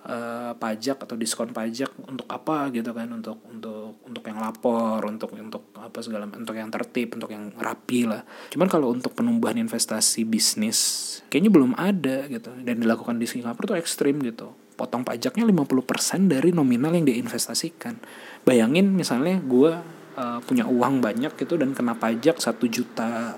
[0.09, 5.37] uh, pajak atau diskon pajak untuk apa gitu kan untuk untuk untuk yang lapor untuk
[5.37, 8.25] untuk apa segala untuk yang tertib untuk yang rapi lah.
[8.49, 12.57] Cuman kalau untuk penumbuhan investasi bisnis kayaknya belum ada gitu.
[12.65, 14.57] Dan dilakukan di Singapura tuh ekstrim gitu.
[14.81, 18.01] Potong pajaknya 50% dari nominal yang diinvestasikan.
[18.49, 19.77] Bayangin misalnya gue
[20.17, 23.37] uh, punya uang banyak gitu dan kena pajak satu juta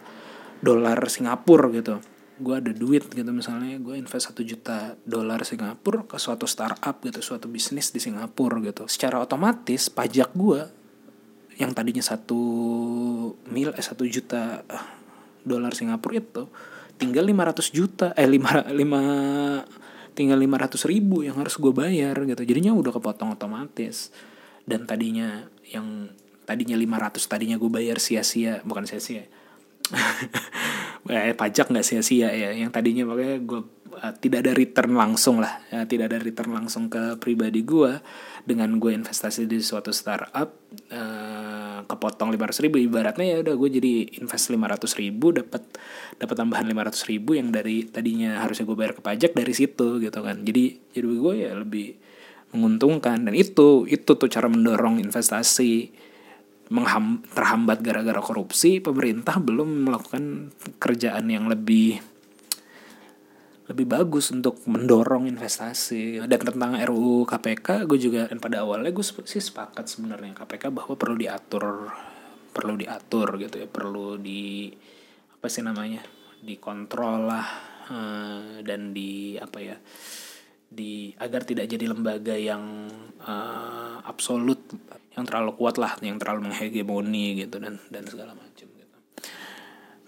[0.62, 2.03] dolar Singapura gitu.
[2.38, 7.18] Gue ada duit gitu misalnya gue invest satu juta dolar Singapura ke suatu startup gitu
[7.18, 8.87] suatu bisnis di Singapura gitu.
[8.87, 10.61] Secara otomatis pajak gue
[11.59, 12.40] yang tadinya satu
[13.51, 14.87] mil eh satu juta eh,
[15.42, 16.47] dolar Singapura itu
[16.94, 19.03] tinggal 500 juta eh lima lima
[20.14, 22.42] tinggal 500 ribu yang harus gue bayar gitu.
[22.42, 24.11] Jadinya udah kepotong otomatis.
[24.68, 26.12] Dan tadinya yang
[26.44, 29.27] tadinya 500 tadinya gue bayar sia-sia bukan sia-sia
[31.12, 32.51] eh, pajak nggak sia-sia ya.
[32.53, 33.61] Yang tadinya makanya gue
[33.98, 35.61] uh, tidak ada return langsung lah.
[35.72, 37.98] Ya, tidak ada return langsung ke pribadi gue
[38.44, 40.48] dengan gue investasi di suatu startup
[40.92, 42.81] uh, kepotong lima ratus ribu.
[42.81, 45.64] Ibaratnya ya udah gue jadi invest lima ratus ribu dapat
[46.16, 50.01] dapat tambahan lima ratus ribu yang dari tadinya harusnya gue bayar ke pajak dari situ
[50.01, 50.44] gitu kan.
[50.44, 51.96] Jadi jadi gue ya lebih
[52.53, 53.29] menguntungkan.
[53.29, 56.08] Dan itu itu tuh cara mendorong investasi
[56.68, 62.00] mengham, terhambat gara-gara korupsi, pemerintah belum melakukan kerjaan yang lebih
[63.68, 66.24] lebih bagus untuk mendorong investasi.
[66.24, 70.96] Dan tentang RUU KPK gue juga dan pada awalnya gue sih sepakat sebenarnya KPK bahwa
[70.96, 71.92] perlu diatur
[72.48, 74.72] perlu diatur gitu ya perlu di
[75.38, 76.02] apa sih namanya
[76.42, 77.46] dikontrol lah
[77.87, 79.76] uh, dan di apa ya
[80.68, 82.90] di agar tidak jadi lembaga yang
[83.22, 84.59] uh, absolut
[85.18, 88.98] yang terlalu kuat lah yang terlalu menghegemoni gitu dan dan segala macam gitu.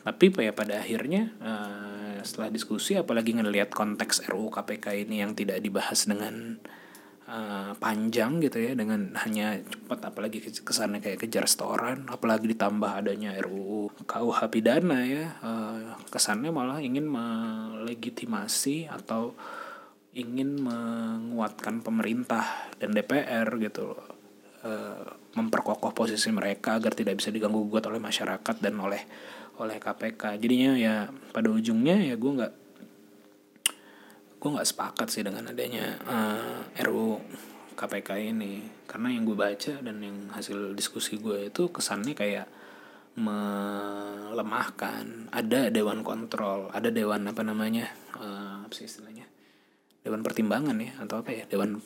[0.07, 5.59] Tapi ya pada akhirnya uh, setelah diskusi apalagi ngelihat konteks RUU KPK ini yang tidak
[5.59, 6.63] dibahas dengan
[7.27, 13.35] uh, panjang gitu ya dengan hanya cepat apalagi kesannya kayak kejar setoran apalagi ditambah adanya
[13.43, 19.35] RUU KUH pidana ya uh, kesannya malah ingin melegitimasi atau
[20.11, 24.20] ingin menguatkan pemerintah dan DPR gitu loh
[24.61, 25.09] Eh,
[25.41, 29.01] memperkokoh posisi mereka agar tidak bisa diganggu gugat oleh masyarakat dan oleh
[29.57, 32.53] oleh KPK jadinya ya pada ujungnya ya gue nggak
[34.37, 37.25] gue nggak sepakat sih dengan adanya uh, eh, RUU
[37.73, 38.69] KPK ini.
[38.85, 42.45] Karena yang gue baca dan yang hasil diskusi gue itu kesannya kayak
[43.17, 45.33] melemahkan.
[45.33, 49.25] Ada dewan kontrol ada dewan apa namanya uh, apa sih istilahnya?
[50.05, 51.49] Dewan pertimbangan ya atau apa ya?
[51.49, 51.81] Dewan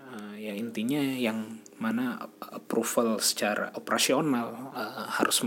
[0.00, 5.44] uh, ya intinya yang mana approval secara operasional uh, harus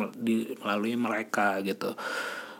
[0.61, 1.93] melalui mereka gitu.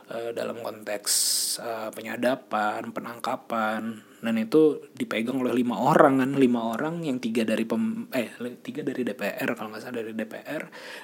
[0.10, 1.13] Uh, dalam konteks
[1.62, 6.32] uh, penyadapan penangkapan dan itu dipegang oleh lima orang kan.
[6.34, 10.63] Lima orang yang tiga dari pem eh tiga dari DPR kalau nggak salah dari DPR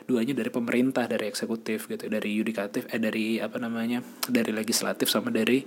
[0.10, 5.30] duanya dari pemerintah dari eksekutif gitu dari yudikatif eh dari apa namanya dari legislatif sama
[5.30, 5.62] dari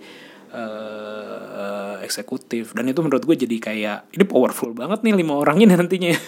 [0.52, 2.72] uh, eksekutif.
[2.72, 6.12] Dan itu menurut gue jadi kayak ini powerful banget nih lima orang ini nantinya.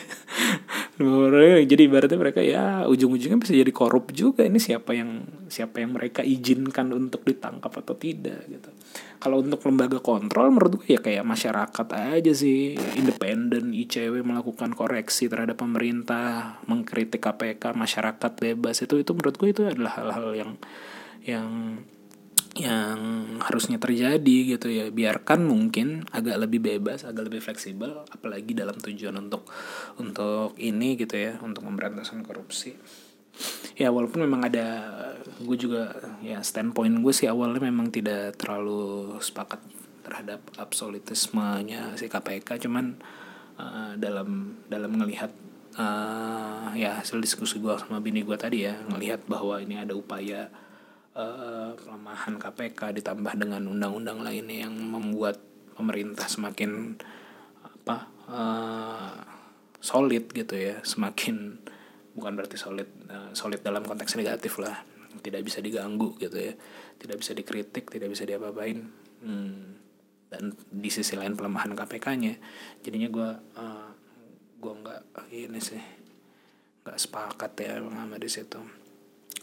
[1.01, 4.45] Lima orang jadi ibaratnya mereka ya ujung-ujungnya bisa jadi korup juga.
[4.45, 8.69] Ini siapa yang siapa yang mereka izinkan untuk ditangkap atau tidak gitu.
[9.17, 12.77] Kalau untuk lembaga kontrol menurut gue ya kayak masyarakat aja sih.
[13.01, 18.85] Independen ICW melakukan koreksi terhadap pemerintah mengkritik KPK masyarakat bebas.
[18.85, 20.53] Itu itu menurut gue itu adalah hal-hal yang
[21.25, 21.49] yang
[22.59, 22.99] yang
[23.39, 24.91] harusnya terjadi gitu ya.
[24.91, 29.47] Biarkan mungkin agak lebih bebas agak lebih fleksibel apalagi dalam tujuan untuk
[29.99, 32.75] untuk ini gitu ya untuk memberantasan korupsi.
[33.79, 34.67] Ya walaupun memang ada
[35.41, 39.63] gue juga ya standpoint gue sih awalnya memang tidak terlalu sepakat
[40.05, 42.99] terhadap absolutismenya si KPK cuman
[43.57, 45.31] uh, dalam dalam melihat
[45.79, 50.51] uh, ya hasil diskusi gue sama bini gue tadi ya ngelihat bahwa ini ada upaya
[51.21, 55.41] uh, pelemahan KPK ditambah dengan undang-undang lainnya yang membuat
[55.77, 56.97] pemerintah semakin
[57.61, 57.97] apa
[58.29, 59.15] uh,
[59.81, 60.81] solid gitu ya.
[60.81, 61.61] Semakin
[62.17, 64.81] bukan berarti solid uh, solid dalam konteks negatif lah.
[65.21, 66.55] Tidak bisa diganggu gitu ya.
[66.97, 68.79] Tidak bisa dikritik tidak bisa diapa-apain.
[69.21, 69.77] Hmm.
[70.31, 72.39] dan di sisi lain pelemahan KPK-nya
[72.87, 73.91] jadinya gue uh,
[74.63, 75.01] gue nggak
[75.35, 75.83] ini sih
[76.85, 78.80] nggak sepakat ya sama di situ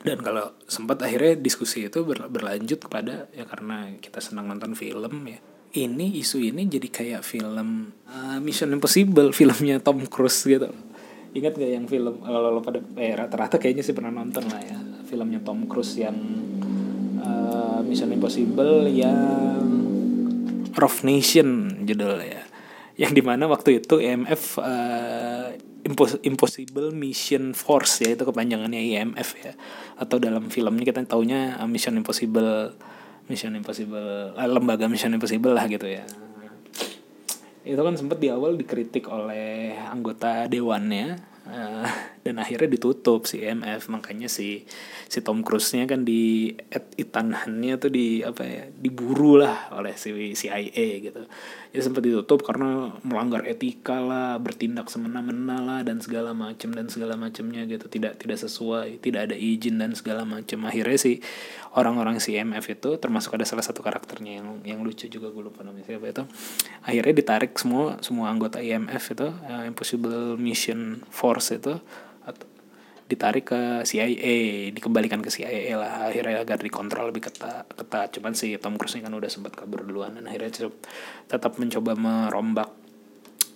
[0.06, 5.40] dan kalau sempat akhirnya diskusi itu berlanjut kepada ya karena kita senang nonton film ya.
[5.78, 10.70] Ini isu ini jadi kayak film uh, Mission Impossible filmnya Tom Cruise gitu.
[11.34, 14.78] Ingat gak yang film kalau lo pada eh rata-rata kayaknya sih pernah nonton lah ya.
[15.10, 16.18] Filmnya Tom Cruise yang
[17.22, 19.18] uh, Mission Impossible yang
[20.78, 22.46] Rough Nation judulnya.
[22.98, 25.54] Yang di mana waktu itu IMF uh,
[26.24, 29.54] Impossible Mission Force ya itu kepanjangannya IMF ya.
[29.96, 32.76] Atau dalam filmnya kita taunya uh, Mission Impossible
[33.32, 36.04] Mission Impossible uh, lembaga Mission Impossible lah gitu ya.
[37.68, 41.88] Itu kan sempat di awal dikritik oleh anggota dewannya uh,
[42.28, 44.68] dan akhirnya ditutup si IMF makanya si
[45.08, 46.52] si Tom Cruise-nya kan di
[47.00, 51.24] itanhannya tuh di apa ya diburu lah oleh si CIA gitu.
[51.72, 57.16] Ya sempat ditutup karena melanggar etika lah bertindak semena-mena lah dan segala macam dan segala
[57.16, 57.88] macamnya gitu.
[57.88, 61.24] Tidak tidak sesuai tidak ada izin dan segala macam akhirnya sih
[61.78, 65.86] orang-orang CMF itu termasuk ada salah satu karakternya yang yang lucu juga gue lupa namanya
[65.86, 66.24] siapa itu
[66.82, 71.78] akhirnya ditarik semua semua anggota IMF itu uh, Impossible Mission Force itu
[73.08, 76.12] ditarik ke CIA dikembalikan ke CIA lah.
[76.12, 78.12] Akhirnya agar dikontrol lebih ketat ketat.
[78.20, 80.68] Cuman si Tom Cruise kan udah sempat kabur duluan dan akhirnya
[81.26, 82.70] tetap mencoba merombak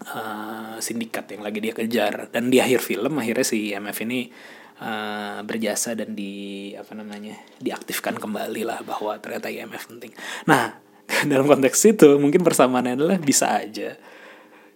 [0.08, 2.32] uh, sindikat yang lagi dia kejar.
[2.32, 4.32] Dan di akhir film akhirnya si IMF ini
[4.80, 10.16] uh, berjasa dan di apa namanya diaktifkan kembali lah bahwa ternyata IMF penting.
[10.48, 10.80] Nah
[11.30, 14.00] dalam konteks itu mungkin persamaannya adalah bisa aja.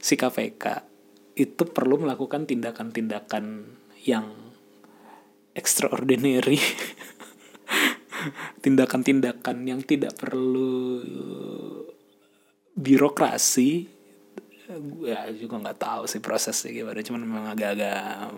[0.04, 0.94] Si KPK
[1.36, 3.44] itu perlu melakukan tindakan-tindakan
[4.06, 4.45] yang
[5.56, 6.60] extraordinary
[8.64, 11.02] tindakan-tindakan yang tidak perlu
[12.76, 13.88] birokrasi.
[15.06, 18.34] Ya juga nggak tahu sih prosesnya gimana cuman memang agak-agak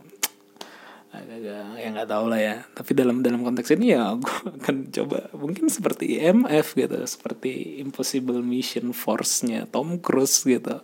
[1.07, 2.55] agak-agak ya nggak tahu lah ya.
[2.75, 8.43] Tapi dalam dalam konteks ini ya gue akan coba mungkin seperti IMF gitu seperti Impossible
[8.43, 10.83] Mission Force-nya Tom Cruise gitu.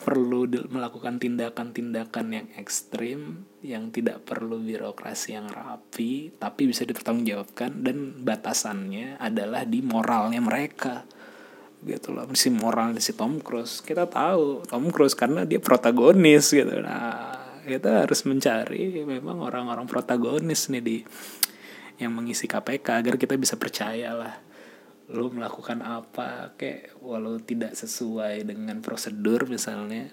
[0.00, 8.14] Perlu melakukan tindakan-tindakan yang ekstrim yang tidak perlu birokrasi yang rapi tapi bisa dipertanggungjawabkan dan
[8.22, 11.02] batasannya adalah di moralnya mereka.
[11.78, 13.82] Gitu loh si moral si Tom Cruise.
[13.82, 16.70] Kita tahu Tom Cruise karena dia protagonis gitu.
[16.78, 17.34] Nah
[17.66, 20.96] kita harus mencari memang orang-orang protagonis nih di
[21.98, 24.34] yang mengisi KPK agar kita bisa percaya lah
[25.10, 26.54] lu melakukan apa.
[26.54, 30.06] Kayak walau tidak sesuai dengan prosedur misalnya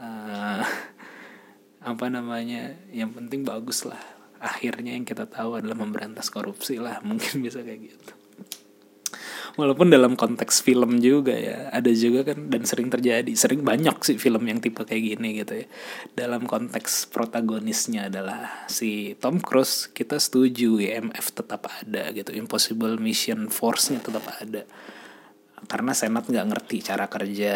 [0.00, 0.64] uh,
[1.82, 4.00] apa namanya yang penting bagus lah.
[4.38, 8.12] Akhirnya yang kita tahu adalah memberantas korupsi lah mungkin bisa kayak gitu.
[9.58, 14.14] Walaupun dalam konteks film juga ya ada juga kan dan sering terjadi sering banyak sih
[14.14, 15.66] film yang tipe kayak gini gitu ya.
[16.14, 23.50] Dalam konteks protagonisnya adalah si Tom Cruise kita setuju IMF tetap ada gitu Impossible Mission
[23.50, 24.62] Force-nya tetap ada
[25.66, 27.54] karena senat nggak ngerti cara kerja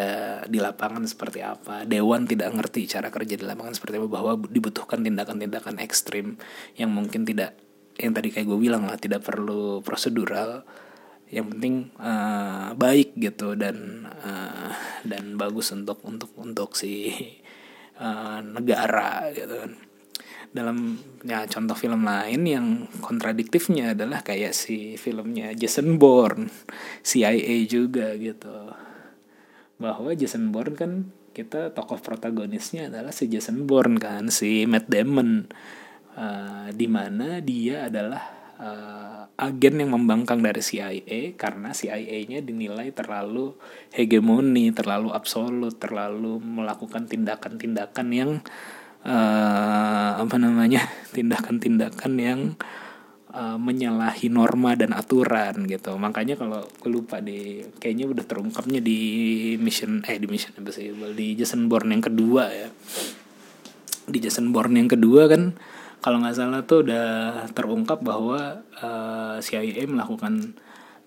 [0.48, 1.86] di lapangan seperti apa.
[1.86, 4.08] Dewan tidak ngerti cara kerja di lapangan seperti apa.
[4.10, 6.34] Bahwa dibutuhkan tindakan-tindakan ekstrim
[6.74, 7.54] yang mungkin tidak
[8.00, 10.66] yang tadi kayak gue bilang lah tidak perlu prosedural.
[11.32, 14.72] Yang penting uh, baik gitu dan uh,
[15.06, 17.12] dan bagus untuk untuk untuk si
[18.02, 19.91] uh, negara gitu kan
[20.52, 22.66] dalam ya contoh film lain yang
[23.00, 26.52] kontradiktifnya adalah kayak si filmnya Jason Bourne
[27.00, 28.68] CIA juga gitu.
[29.80, 30.92] Bahwa Jason Bourne kan
[31.32, 35.48] kita tokoh protagonisnya adalah si Jason Bourne kan si Matt Damon.
[36.12, 38.20] Uh, di mana dia adalah
[38.60, 43.56] uh, agen yang membangkang dari CIA karena CIA-nya dinilai terlalu
[43.96, 48.30] hegemoni, terlalu absolut, terlalu melakukan tindakan-tindakan yang
[49.02, 50.86] apa namanya
[51.16, 52.40] tindakan-tindakan yang
[53.32, 55.96] uh, menyalahi norma dan aturan gitu.
[55.98, 59.00] Makanya kalau gue lupa di kayaknya udah terungkapnya di
[59.58, 62.68] mission eh di mission apa sih di Jason Bourne yang kedua ya.
[64.06, 65.56] Di Jason Bourne yang kedua kan
[66.02, 67.06] kalau nggak salah tuh udah
[67.54, 70.58] terungkap bahwa uh, eh, CIA melakukan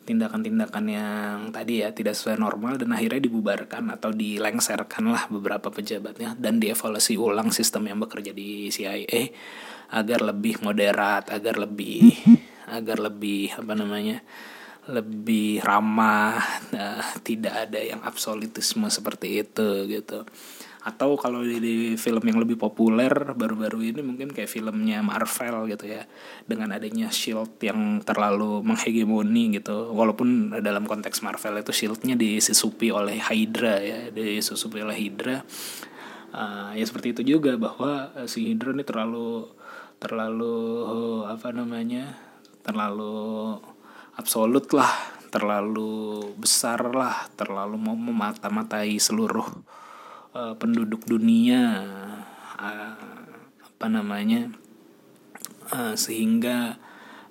[0.06, 6.38] tindakan-tindakan yang tadi ya tidak sesuai normal dan akhirnya dibubarkan atau dilengserkan lah beberapa pejabatnya
[6.38, 9.34] dan dievaluasi ulang sistem yang bekerja di CIA
[9.92, 12.14] agar lebih moderat, agar lebih
[12.78, 14.22] agar lebih apa namanya?
[14.86, 16.38] lebih ramah,
[16.70, 20.22] nah, tidak ada yang absolutisme seperti itu gitu
[20.86, 26.06] atau kalau di, film yang lebih populer baru-baru ini mungkin kayak filmnya Marvel gitu ya.
[26.46, 29.90] Dengan adanya shield yang terlalu menghegemoni gitu.
[29.90, 35.42] Walaupun dalam konteks Marvel itu shieldnya disusupi oleh Hydra ya disusupi oleh Hydra.
[36.36, 39.50] Uh, ya seperti itu juga bahwa uh, si Hydra ini terlalu
[39.98, 42.14] terlalu uh, apa namanya
[42.62, 43.58] terlalu
[44.22, 44.92] absolut lah
[45.34, 49.48] terlalu besar lah terlalu mau memata-matai seluruh
[50.36, 51.82] uh, penduduk dunia
[52.60, 52.94] uh,
[53.64, 54.52] apa namanya
[55.72, 56.78] uh, sehingga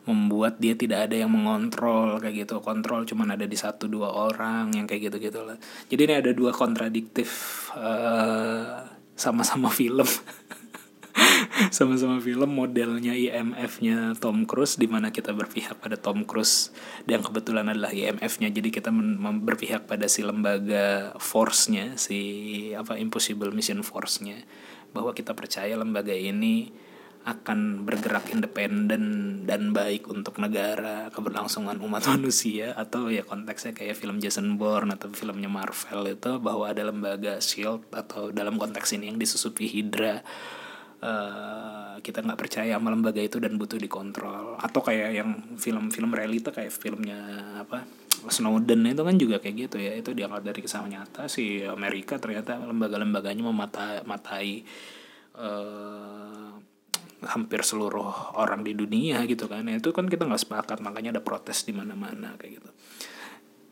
[0.04, 2.60] membuat dia tidak ada yang mengontrol kayak gitu.
[2.60, 5.56] Kontrol cuman ada di satu dua orang yang kayak gitu gitu lah
[5.88, 7.28] jadi ini ada dua kontradiktif
[9.16, 10.08] sama-sama uh, film
[11.74, 16.74] sama-sama film modelnya IMF-nya Tom Cruise di mana kita berpihak pada Tom Cruise
[17.08, 18.90] dan kebetulan adalah IMF-nya jadi kita
[19.42, 22.18] berpihak pada si lembaga force-nya si
[22.76, 24.42] apa Impossible Mission Force-nya.
[24.94, 26.70] Bahwa kita percaya lembaga ini
[27.24, 29.04] akan bergerak independen
[29.48, 35.08] dan baik untuk negara keberlangsungan umat manusia atau ya konteksnya kayak film Jason Bourne atau
[35.08, 40.20] filmnya Marvel itu bahwa ada lembaga shield atau dalam konteks ini yang disusupi Hydra
[41.04, 44.56] uh, kita nggak percaya sama lembaga itu dan butuh dikontrol.
[44.56, 45.30] Atau kayak yang
[45.60, 47.20] film-film realita kayak filmnya
[47.60, 47.84] apa
[48.24, 49.92] Snowden itu kan juga kayak gitu ya.
[49.92, 54.64] Itu diangkat dari kisah nyata si Amerika ternyata lembaga-lembaganya memata matai
[55.36, 56.56] uh,
[57.24, 59.68] hampir seluruh orang di dunia gitu kan.
[59.68, 62.72] Ya, itu kan kita nggak sepakat makanya ada protes di mana-mana kayak gitu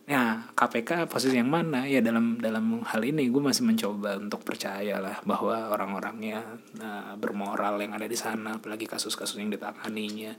[0.02, 1.86] Nah, KPK posisi yang mana?
[1.86, 6.42] Ya dalam dalam hal ini gue masih mencoba untuk percaya lah bahwa orang-orangnya
[6.82, 10.34] uh, bermoral yang ada di sana, apalagi kasus-kasus yang ditanganinya.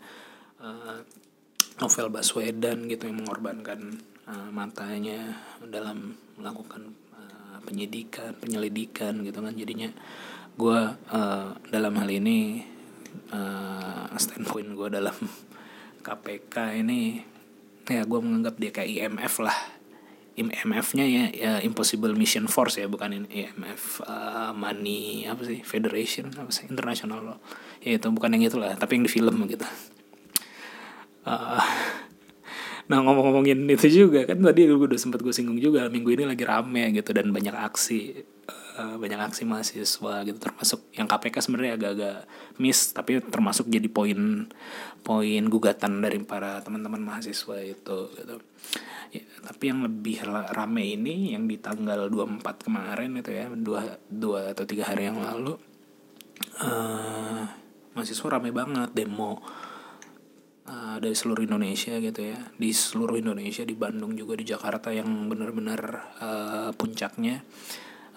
[0.60, 1.00] Uh,
[1.82, 3.98] novel Baswedan gitu yang mengorbankan
[4.30, 9.54] uh, matanya dalam melakukan uh, penyidikan, penyelidikan gitu kan.
[9.56, 9.90] Jadinya
[10.54, 12.62] gue uh, dalam hal ini
[13.34, 15.18] uh, standpoint gue dalam
[16.06, 17.33] KPK ini
[17.88, 19.58] ya gue menganggap dia kayak IMF lah.
[20.34, 26.50] IMF-nya ya, ya Impossible Mission Force ya bukan IMF uh, Money apa sih Federation apa
[26.50, 27.40] sih International loh.
[27.86, 29.66] Ya itu bukan yang itulah tapi yang di film gitu.
[31.22, 31.62] Uh,
[32.90, 36.44] nah ngomong-ngomongin itu juga kan tadi gue udah sempat gue singgung juga minggu ini lagi
[36.44, 38.26] rame gitu dan banyak aksi
[38.78, 40.38] uh, banyak aksi mahasiswa gitu.
[40.38, 42.18] Termasuk yang KPK sebenarnya agak-agak
[42.58, 44.50] miss tapi termasuk jadi poin
[45.02, 48.36] poin gugatan dari para teman-teman mahasiswa itu gitu.
[49.14, 54.58] Ya, tapi yang lebih rame ini yang di tanggal 24 kemarin itu ya dua dua
[54.58, 55.54] atau tiga hari yang lalu
[56.66, 57.46] uh,
[57.94, 59.38] mahasiswa rame banget demo
[60.66, 62.40] uh, dari seluruh Indonesia gitu ya.
[62.58, 65.82] Di seluruh Indonesia di Bandung juga di Jakarta yang benar-benar
[66.18, 67.46] uh, puncaknya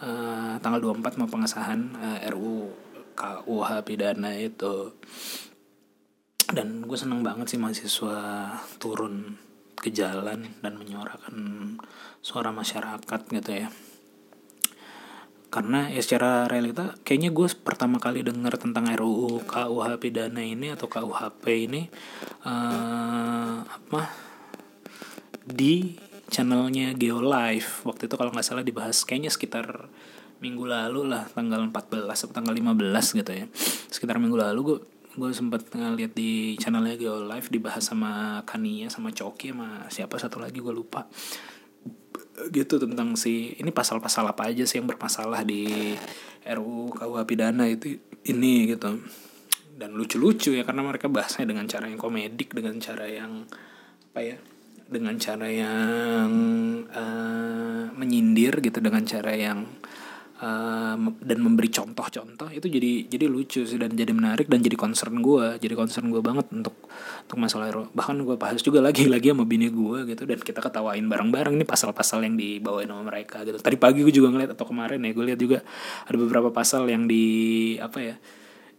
[0.03, 2.73] uh, tanggal 24 mau pengesahan uh, RU
[3.17, 4.93] KUH pidana itu.
[6.47, 8.19] Dan gue seneng banget sih mahasiswa
[8.79, 9.35] turun
[9.77, 11.35] ke jalan dan menyuarakan
[12.23, 13.69] suara masyarakat gitu ya.
[15.47, 20.91] Karena ya secara realita kayaknya gue pertama kali dengar tentang RUU KUH pidana ini atau
[20.91, 21.89] KUHP ini
[22.45, 24.03] uh, apa
[25.47, 25.95] di
[26.27, 29.89] channelnya Geolive waktu itu kalau nggak salah dibahas kayaknya sekitar
[30.43, 33.47] minggu lalu lah tanggal 14 atau tanggal 15 gitu ya.
[33.89, 34.79] Sekitar minggu lalu gue
[35.17, 40.37] gue sempet ngeliat di channelnya Geo Live dibahas sama Kania sama Coki sama siapa satu
[40.43, 41.09] lagi gue lupa.
[42.53, 45.97] Gitu tentang si ini pasal-pasal apa aja sih yang bermasalah di
[46.45, 47.97] RUU KUH pidana itu
[48.29, 49.01] ini gitu.
[49.77, 53.49] Dan lucu-lucu ya karena mereka bahasnya dengan cara yang komedik dengan cara yang
[54.13, 54.37] apa ya
[54.87, 56.31] dengan cara yang
[56.87, 59.67] uh, menyindir gitu dengan cara yang
[60.39, 65.19] uh, dan memberi contoh-contoh itu jadi jadi lucu sih dan jadi menarik dan jadi concern
[65.19, 66.77] gue jadi concern gue banget untuk
[67.27, 70.61] untuk masalah itu bahkan gue bahas juga lagi lagi sama bini gue gitu dan kita
[70.63, 73.59] ketawain bareng-bareng ini pasal-pasal yang dibawain sama mereka gitu.
[73.59, 75.59] Tadi pagi gue juga ngeliat atau kemarin ya gue lihat juga
[76.07, 78.17] ada beberapa pasal yang di apa ya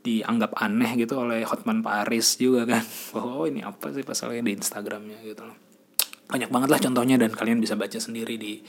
[0.07, 2.85] dianggap aneh gitu oleh Hotman Paris juga kan.
[3.17, 5.66] Oh ini apa sih pasalnya di Instagramnya gitu loh
[6.27, 8.59] banyak banget lah contohnya dan kalian bisa baca sendiri di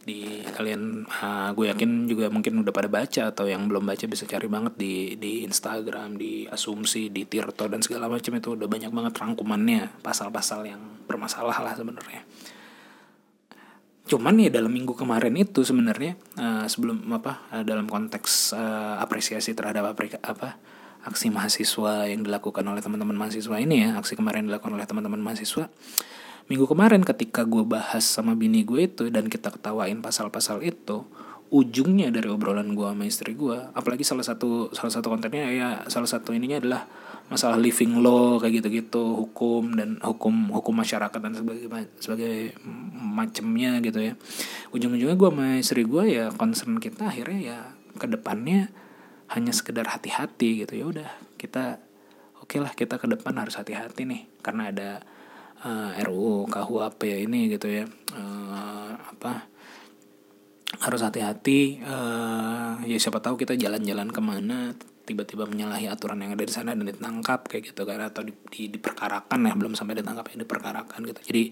[0.00, 4.24] di kalian uh, gue yakin juga mungkin udah pada baca atau yang belum baca bisa
[4.24, 8.88] cari banget di di Instagram di asumsi di Tirto dan segala macam itu udah banyak
[8.88, 12.24] banget rangkumannya pasal-pasal yang bermasalah lah sebenarnya.
[14.08, 19.52] Cuman ya dalam minggu kemarin itu sebenarnya uh, sebelum apa uh, dalam konteks uh, apresiasi
[19.52, 20.48] terhadap apa, apa
[21.04, 25.68] aksi mahasiswa yang dilakukan oleh teman-teman mahasiswa ini ya aksi kemarin dilakukan oleh teman-teman mahasiswa
[26.50, 31.06] minggu kemarin ketika gue bahas sama bini gue itu dan kita ketawain pasal-pasal itu
[31.50, 36.10] ujungnya dari obrolan gue sama istri gue apalagi salah satu salah satu kontennya ya salah
[36.10, 36.82] satu ininya adalah
[37.30, 41.70] masalah living law kayak gitu-gitu hukum dan hukum hukum masyarakat dan sebagai
[42.02, 42.58] sebagai
[42.98, 44.18] macamnya gitu ya.
[44.74, 47.58] Ujung-ujungnya gue sama istri gue ya concern kita akhirnya ya
[47.94, 48.74] ke depannya
[49.30, 50.74] hanya sekedar hati-hati gitu.
[50.74, 51.78] Ya udah kita
[52.42, 54.90] oke okay lah kita ke depan harus hati-hati nih karena ada
[55.64, 57.84] uh, eh, RUU KUHP ini gitu ya.
[58.14, 59.48] Uh, apa?
[60.80, 64.72] Harus hati-hati uh, ya siapa tahu kita jalan-jalan ke mana
[65.04, 68.70] tiba-tiba menyalahi aturan yang ada di sana dan ditangkap kayak gitu kan atau di, di,
[68.70, 71.20] diperkarakan ya belum sampai ditangkap ya diperkarakan gitu.
[71.26, 71.42] Jadi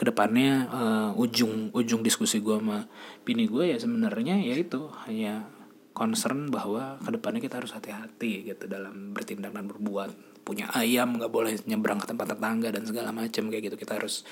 [0.00, 2.88] ke depannya uh, ujung ujung diskusi gue sama
[3.22, 5.44] bini gue ya sebenarnya ya itu hanya
[5.92, 11.30] concern bahwa ke depannya kita harus hati-hati gitu dalam bertindak dan berbuat punya ayam nggak
[11.30, 13.76] boleh nyebrang ke tempat tetangga dan segala macam kayak gitu.
[13.78, 14.26] Kita harus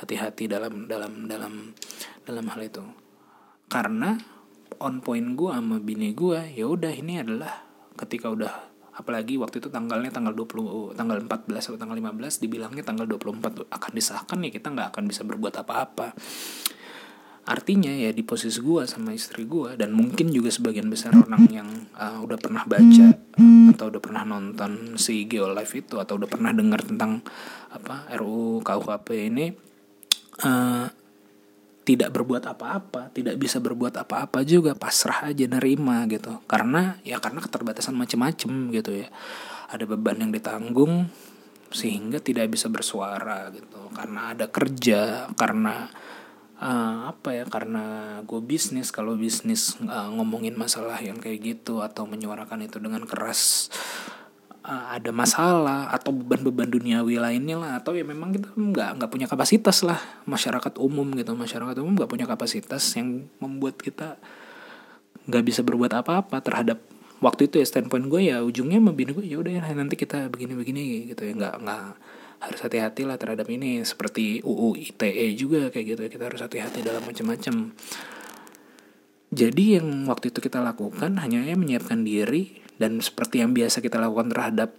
[0.00, 1.76] hati-hati dalam dalam dalam
[2.24, 2.84] dalam hal itu.
[3.70, 4.16] Karena
[4.80, 7.52] on point gue sama bini gue ya udah ini adalah
[7.98, 13.08] ketika udah apalagi waktu itu tanggalnya tanggal 20 tanggal 14 atau tanggal 15 dibilangnya tanggal
[13.08, 16.16] 24 akan disahkan ya kita nggak akan bisa berbuat apa-apa.
[17.50, 21.68] Artinya ya di posisi gue sama istri gue dan mungkin juga sebagian besar orang yang
[21.96, 23.16] uh, udah pernah baca
[23.74, 27.22] atau udah pernah nonton si Geo Live itu atau udah pernah dengar tentang
[27.70, 29.46] apa RUU KUHP ini
[30.42, 30.86] uh,
[31.80, 36.38] tidak berbuat apa-apa, tidak bisa berbuat apa-apa juga, pasrah aja nerima gitu.
[36.46, 39.08] Karena ya karena keterbatasan macem-macem gitu ya.
[39.70, 41.10] Ada beban yang ditanggung
[41.70, 43.90] sehingga tidak bisa bersuara gitu.
[43.90, 45.90] Karena ada kerja, karena
[46.60, 52.04] uh, apa ya karena gue bisnis kalau bisnis uh, ngomongin masalah yang kayak gitu atau
[52.04, 53.72] menyuarakan itu dengan keras
[54.64, 59.26] uh, ada masalah atau beban-beban duniawi lainnya lah atau ya memang kita nggak nggak punya
[59.26, 59.98] kapasitas lah.
[60.28, 64.20] Masyarakat umum gitu masyarakat umum nggak punya kapasitas yang membuat kita
[65.28, 66.80] nggak bisa berbuat apa-apa terhadap
[67.20, 71.12] waktu itu ya standpoint gue ya ujungnya membini gue ya udah ya nanti kita begini-begini
[71.12, 71.32] gitu ya.
[71.36, 71.84] Nggak nggak
[72.40, 73.84] harus hati-hati lah terhadap ini.
[73.84, 76.02] Seperti UU ITE juga kayak gitu.
[76.18, 77.76] Kita harus hati-hati dalam macam-macam.
[79.30, 84.34] Jadi yang waktu itu kita lakukan hanya menyiapkan diri dan seperti yang biasa kita lakukan
[84.34, 84.74] terhadap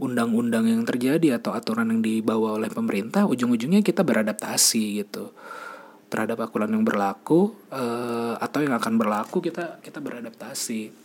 [0.00, 5.30] undang-undang yang terjadi atau aturan yang dibawa oleh pemerintah ujung-ujungnya kita beradaptasi gitu
[6.10, 11.03] terhadap aturan yang berlaku uh, atau yang akan berlaku kita kita beradaptasi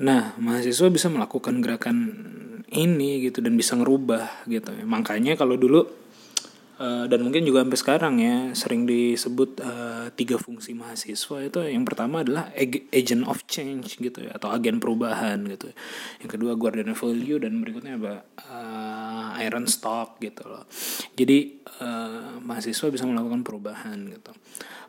[0.00, 1.96] nah mahasiswa bisa melakukan gerakan
[2.70, 4.70] ini gitu dan bisa ngerubah gitu.
[4.86, 5.82] Makanya kalau dulu
[6.78, 11.82] uh, dan mungkin juga sampai sekarang ya sering disebut uh, tiga fungsi mahasiswa itu yang
[11.82, 12.48] pertama adalah
[12.94, 15.74] agent of change gitu ya atau agen perubahan gitu.
[16.22, 18.14] Yang kedua guardian of value dan berikutnya apa?
[18.38, 20.64] Uh, iron stock gitu loh.
[21.18, 24.30] Jadi uh, mahasiswa bisa melakukan perubahan gitu.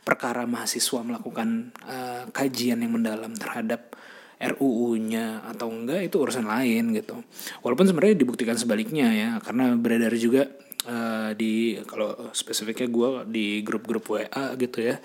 [0.02, 3.94] Perkara mahasiswa melakukan uh, kajian yang mendalam terhadap
[4.42, 7.22] RUU-nya atau enggak itu urusan lain gitu.
[7.62, 10.50] Walaupun sebenarnya dibuktikan sebaliknya ya, karena beredar juga
[10.90, 14.98] uh, di kalau spesifiknya gue di grup-grup WA gitu ya,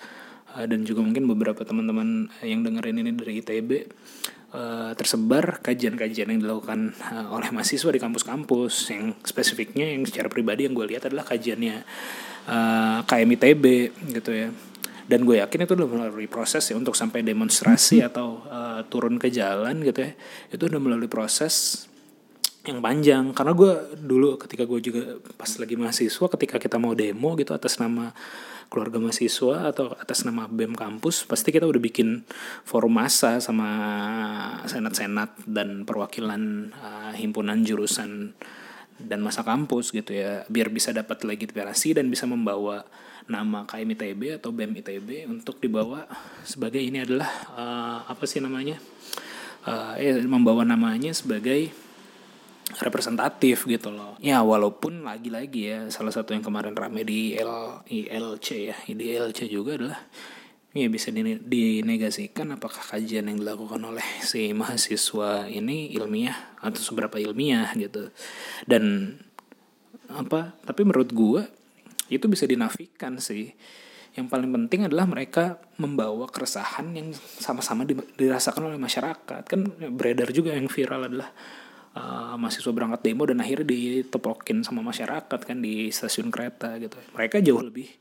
[0.56, 3.70] uh, dan juga mungkin beberapa teman-teman yang dengerin ini dari ITB
[4.56, 8.74] uh, tersebar kajian-kajian yang dilakukan uh, oleh mahasiswa di kampus-kampus.
[8.88, 11.84] Yang spesifiknya yang secara pribadi yang gue lihat adalah kajiannya
[12.48, 13.64] uh, KMITB
[14.16, 14.48] gitu ya
[15.06, 19.30] dan gue yakin itu udah melalui proses ya untuk sampai demonstrasi atau uh, turun ke
[19.30, 20.12] jalan gitu ya
[20.50, 21.86] itu udah melalui proses
[22.66, 23.30] yang panjang.
[23.30, 25.02] Karena gue dulu ketika gue juga
[25.38, 28.10] pas lagi mahasiswa ketika kita mau demo gitu atas nama
[28.66, 32.26] keluarga mahasiswa atau atas nama BEM kampus pasti kita udah bikin
[32.66, 33.70] forum massa sama
[34.66, 38.34] senat-senat dan perwakilan uh, himpunan jurusan
[38.98, 42.82] dan masa kampus gitu ya biar bisa dapat legitimasi dan bisa membawa
[43.26, 46.06] nama KM ITB atau BEM ITB untuk dibawa
[46.46, 48.78] sebagai ini adalah uh, apa sih namanya
[49.66, 51.74] uh, eh, membawa namanya sebagai
[52.82, 54.18] representatif gitu loh.
[54.18, 59.46] Ya walaupun lagi-lagi ya salah satu yang kemarin rame di L, ILC ya, di ILC
[59.46, 60.00] juga adalah
[60.76, 67.70] ya bisa dinegasikan apakah kajian yang dilakukan oleh si mahasiswa ini ilmiah atau seberapa ilmiah
[67.78, 68.10] gitu.
[68.66, 69.16] Dan
[70.10, 70.58] apa?
[70.66, 71.42] Tapi menurut gua
[72.12, 73.52] itu bisa dinafikan sih.
[74.16, 77.84] Yang paling penting adalah mereka membawa keresahan yang sama-sama
[78.16, 79.42] dirasakan oleh masyarakat.
[79.44, 81.28] Kan beredar juga yang viral adalah
[81.92, 86.96] uh, mahasiswa berangkat demo dan akhirnya ditepokin sama masyarakat kan di stasiun kereta gitu.
[87.12, 87.92] Mereka jauh lebih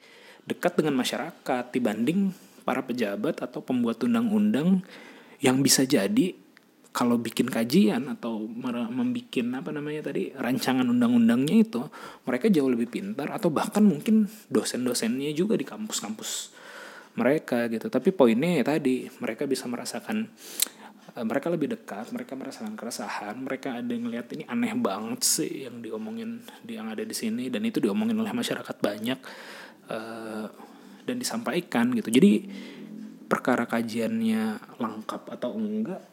[0.48, 2.32] dekat dengan masyarakat dibanding
[2.64, 4.88] para pejabat atau pembuat undang-undang
[5.44, 6.45] yang bisa jadi
[6.96, 11.84] kalau bikin kajian atau membuat apa namanya tadi rancangan undang-undangnya itu
[12.24, 16.56] mereka jauh lebih pintar atau bahkan mungkin dosen-dosennya juga di kampus-kampus
[17.20, 17.92] mereka gitu.
[17.92, 20.32] Tapi poinnya ya tadi mereka bisa merasakan
[21.16, 25.64] Eh, mereka lebih dekat mereka merasakan keresahan mereka ada yang ngeliat ini aneh banget sih
[25.64, 29.20] yang diomongin yang ada di sini dan itu diomongin oleh masyarakat banyak
[29.96, 30.46] uh,
[31.08, 32.12] dan disampaikan gitu.
[32.12, 32.52] Jadi
[33.32, 36.04] perkara kajiannya lengkap atau enggak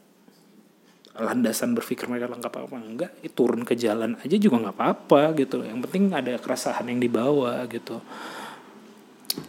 [1.13, 5.61] landasan berpikir mereka lengkap apa enggak itu turun ke jalan aja juga nggak apa-apa gitu.
[5.61, 8.01] Yang penting ada keresahan yang dibawa gitu.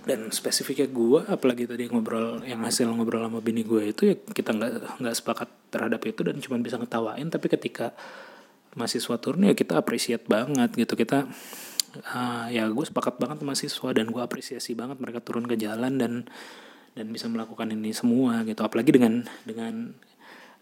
[0.03, 4.55] Dan spesifiknya gue apalagi tadi ngobrol yang hasil ngobrol sama bini gue itu ya kita
[4.55, 7.27] nggak nggak sepakat terhadap itu dan cuma bisa ngetawain.
[7.31, 7.95] Tapi ketika
[8.75, 10.99] mahasiswa turun ya kita apresiat banget gitu.
[10.99, 11.31] Kita
[12.11, 16.27] uh, ya gue sepakat banget mahasiswa dan gue apresiasi banget mereka turun ke jalan dan
[16.93, 18.61] dan bisa melakukan ini semua gitu.
[18.67, 19.95] Apalagi dengan dengan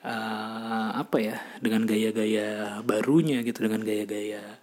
[0.06, 4.62] uh, apa ya dengan gaya-gaya barunya gitu dengan gaya-gaya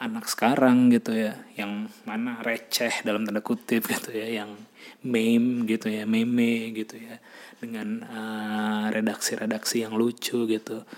[0.00, 4.56] anak sekarang gitu ya yang mana receh dalam tanda kutip gitu ya yang
[5.04, 7.20] meme gitu ya meme gitu ya
[7.60, 10.88] dengan uh, redaksi-redaksi yang lucu gitu.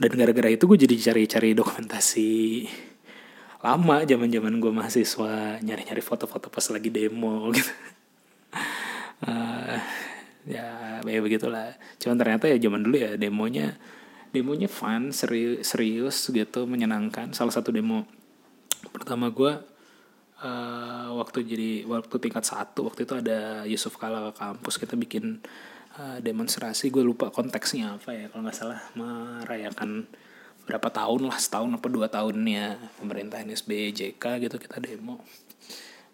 [0.00, 2.64] Dan gara-gara itu gue jadi cari-cari dokumentasi
[3.60, 7.72] lama zaman-zaman gue mahasiswa nyari-nyari foto-foto pas lagi demo gitu.
[9.26, 9.76] Uh,
[10.48, 11.76] ya ya begitulah.
[12.00, 13.76] Cuman ternyata ya zaman dulu ya demonya
[14.30, 17.34] demonya fun serius serius gitu menyenangkan.
[17.36, 18.06] Salah satu demo
[18.94, 19.52] pertama gue
[20.40, 25.42] uh, waktu jadi waktu tingkat satu waktu itu ada Yusuf Kala kampus kita bikin
[26.00, 26.88] uh, demonstrasi.
[26.88, 28.80] Gue lupa konteksnya apa ya kalau nggak salah.
[28.96, 30.08] Merayakan
[30.64, 32.78] berapa tahun lah setahun apa dua tahunnya.
[33.02, 35.20] Pemerintahan SBY JK gitu kita demo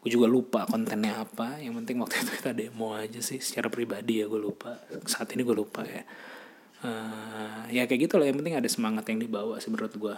[0.06, 1.58] gue juga lupa kontennya apa.
[1.58, 3.42] Yang penting waktu itu kita demo aja sih.
[3.42, 4.78] Secara pribadi ya gue lupa.
[5.02, 6.06] Saat ini gue lupa ya.
[6.86, 8.30] Uh, ya kayak gitu lah.
[8.30, 10.14] Yang penting ada semangat yang dibawa sih menurut gue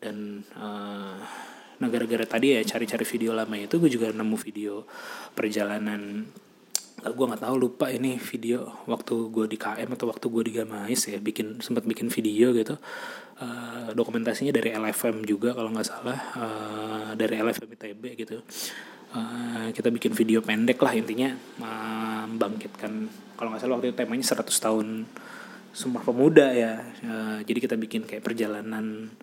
[0.00, 1.20] dan uh,
[1.80, 4.84] nah gara-gara tadi ya cari-cari video lama itu gue juga nemu video
[5.32, 6.28] perjalanan.
[7.00, 11.00] Gue nggak tahu lupa ini video waktu gue di KM atau waktu gue di Gamais
[11.00, 11.16] ya.
[11.16, 12.76] Bikin sempat bikin video gitu.
[13.40, 16.20] Uh, dokumentasinya dari LFM juga kalau nggak salah.
[16.36, 18.44] Uh, dari LFM ITB gitu
[19.14, 21.30] uh, kita bikin video pendek lah intinya
[21.60, 24.86] membangkitkan kalau nggak salah waktu itu temanya 100 tahun
[25.70, 26.82] Sumpah Pemuda ya.
[27.06, 29.14] Uh, jadi kita bikin kayak perjalanan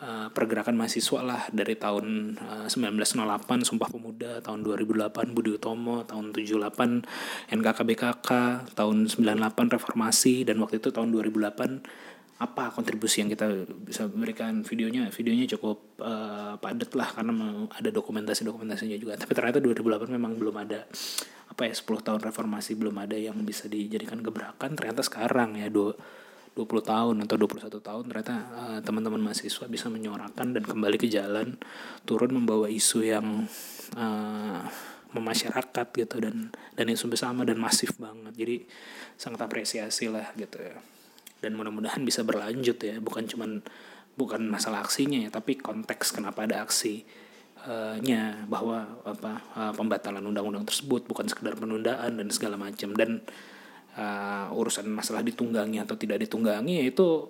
[0.00, 6.32] Eh, pergerakan mahasiswa lah dari tahun uh, 1908 Sumpah Pemuda, tahun 2008 Budi Utomo, tahun
[6.32, 7.04] 78
[7.52, 8.28] NKKBKK,
[8.72, 12.09] tahun 98 Reformasi dan waktu itu tahun 2008
[12.40, 14.64] apa kontribusi yang kita bisa berikan?
[14.64, 19.20] Videonya videonya cukup uh, padat lah karena ada dokumentasi dokumentasinya juga.
[19.20, 20.88] Tapi ternyata 2008 memang belum ada
[21.52, 24.72] apa ya 10 tahun reformasi belum ada yang bisa dijadikan gebrakan.
[24.72, 25.92] Ternyata sekarang ya do
[26.56, 31.60] 20 tahun atau 21 tahun ternyata uh, teman-teman mahasiswa bisa menyuarakan dan kembali ke jalan
[32.08, 33.44] turun membawa isu yang
[34.00, 34.64] uh,
[35.12, 38.32] memasyarakat gitu dan dan isu bersama dan masif banget.
[38.32, 38.56] Jadi
[39.20, 40.80] sangat apresiasi lah gitu ya
[41.40, 42.96] dan mudah-mudahan bisa berlanjut ya.
[43.00, 43.64] Bukan cuman
[44.14, 47.04] bukan masalah aksinya ya tapi konteks kenapa ada aksi
[48.00, 52.96] nya bahwa apa uh, pembatalan undang-undang tersebut bukan sekedar penundaan dan segala macam.
[52.96, 53.20] Dan
[54.00, 57.28] uh, urusan masalah ditunggangi atau tidak ditunggangi ya itu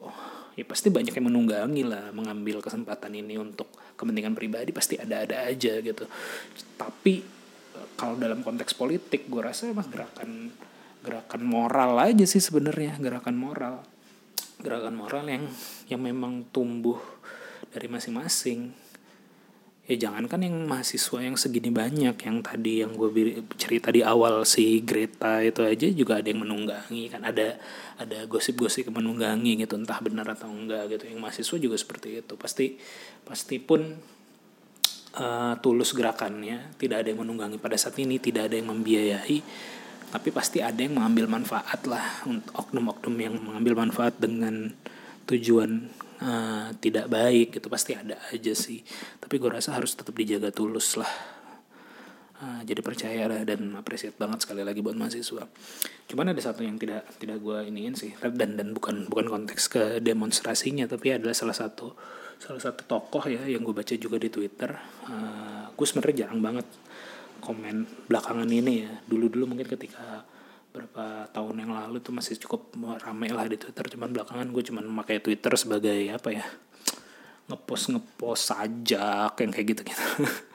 [0.54, 5.82] ya pasti banyak yang menunggangi lah mengambil kesempatan ini untuk kepentingan pribadi pasti ada-ada aja
[5.82, 6.06] gitu.
[6.78, 7.40] Tapi
[7.98, 10.52] kalau dalam konteks politik gue rasa emang gerakan
[11.00, 13.84] gerakan moral aja sih sebenarnya gerakan moral
[14.60, 15.44] gerakan moral yang
[15.88, 17.00] yang memang tumbuh
[17.72, 18.72] dari masing-masing.
[19.90, 23.10] Ya jangan kan yang mahasiswa yang segini banyak yang tadi yang gue
[23.58, 27.26] cerita di awal si Greta itu aja juga ada yang menunggangi kan.
[27.26, 27.58] Ada
[27.98, 31.10] ada gosip-gosip menunggangi gitu entah benar atau enggak gitu.
[31.10, 32.34] Yang mahasiswa juga seperti itu.
[32.38, 32.78] Pasti
[33.26, 33.98] pasti pun
[35.18, 37.58] uh, tulus gerakannya tidak ada yang menunggangi.
[37.58, 39.42] Pada saat ini tidak ada yang membiayai
[40.10, 44.74] tapi pasti ada yang mengambil manfaat lah untuk oknum-oknum yang mengambil manfaat dengan
[45.30, 45.86] tujuan
[46.18, 48.82] uh, tidak baik itu pasti ada aja sih.
[49.22, 51.10] Tapi gue rasa harus tetap dijaga tulus lah.
[52.40, 55.46] Uh, jadi percaya lah dan apresiat banget sekali lagi buat mahasiswa.
[56.10, 58.10] Cuman ada satu yang tidak tidak gue iniin sih.
[58.18, 61.94] Dan dan bukan bukan konteks ke demonstrasinya tapi adalah salah satu
[62.40, 64.74] salah satu tokoh ya yang gue baca juga di twitter.
[65.06, 66.66] Uh, gue sebenarnya jarang banget
[67.40, 68.92] komen belakangan ini ya.
[69.08, 70.22] Dulu dulu mungkin ketika
[70.70, 72.70] berapa tahun yang lalu tuh masih cukup
[73.02, 73.84] rame lah di Twitter.
[73.90, 76.46] Cuman belakangan gue cuman pakai Twitter sebagai apa ya?
[77.50, 80.04] Ngepost ngepost saja yang kayak gitu gitu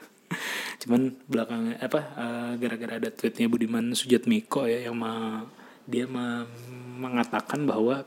[0.86, 5.42] cuman belakangan apa uh, gara-gara ada tweetnya Budiman Sujatmiko ya yang ma,
[5.82, 6.46] dia ma,
[6.94, 8.06] mengatakan bahwa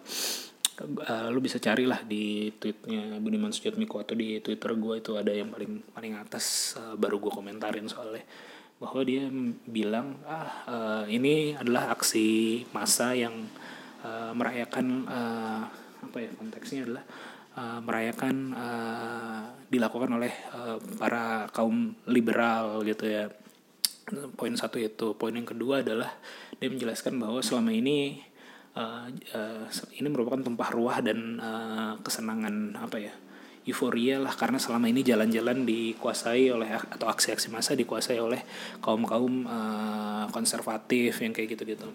[0.79, 5.51] uh, lu bisa carilah di tweetnya Budiman Sujatmiko atau di Twitter gue itu ada yang
[5.51, 8.23] paling paling atas uh, baru gue komentarin soalnya
[8.79, 9.27] bahwa dia
[9.67, 13.35] bilang ah uh, ini adalah aksi massa yang
[14.07, 15.67] uh, merayakan uh,
[15.99, 17.03] apa ya konteksnya adalah
[17.59, 23.27] uh, merayakan uh, dilakukan oleh uh, para kaum liberal gitu ya.
[24.39, 25.13] Poin satu itu.
[25.13, 26.09] Poin yang kedua adalah
[26.57, 28.23] dia menjelaskan bahwa selama ini
[28.79, 33.13] uh, uh, ini merupakan tumpah ruah dan uh, kesenangan apa ya
[33.67, 38.41] euforia lah karena selama ini jalan-jalan dikuasai oleh atau aksi-aksi massa dikuasai oleh
[38.79, 41.87] kaum kaum uh, konservatif yang kayak gitu-gitu.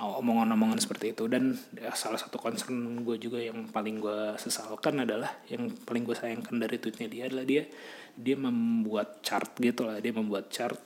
[0.00, 1.28] Omongan-omongan seperti itu.
[1.28, 6.16] Dan ya, salah satu concern gue juga yang paling gue sesalkan adalah yang paling gue
[6.16, 7.68] sayangkan dari tweetnya dia adalah dia
[8.16, 10.00] dia membuat chart gitu lah.
[10.00, 10.80] Dia membuat chart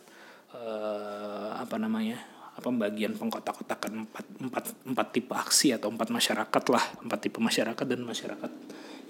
[0.50, 6.84] uh, apa namanya apa bagian pengkotak-kotakan empat, empat, empat tipe aksi atau empat masyarakat lah.
[7.02, 8.52] Empat tipe masyarakat dan masyarakat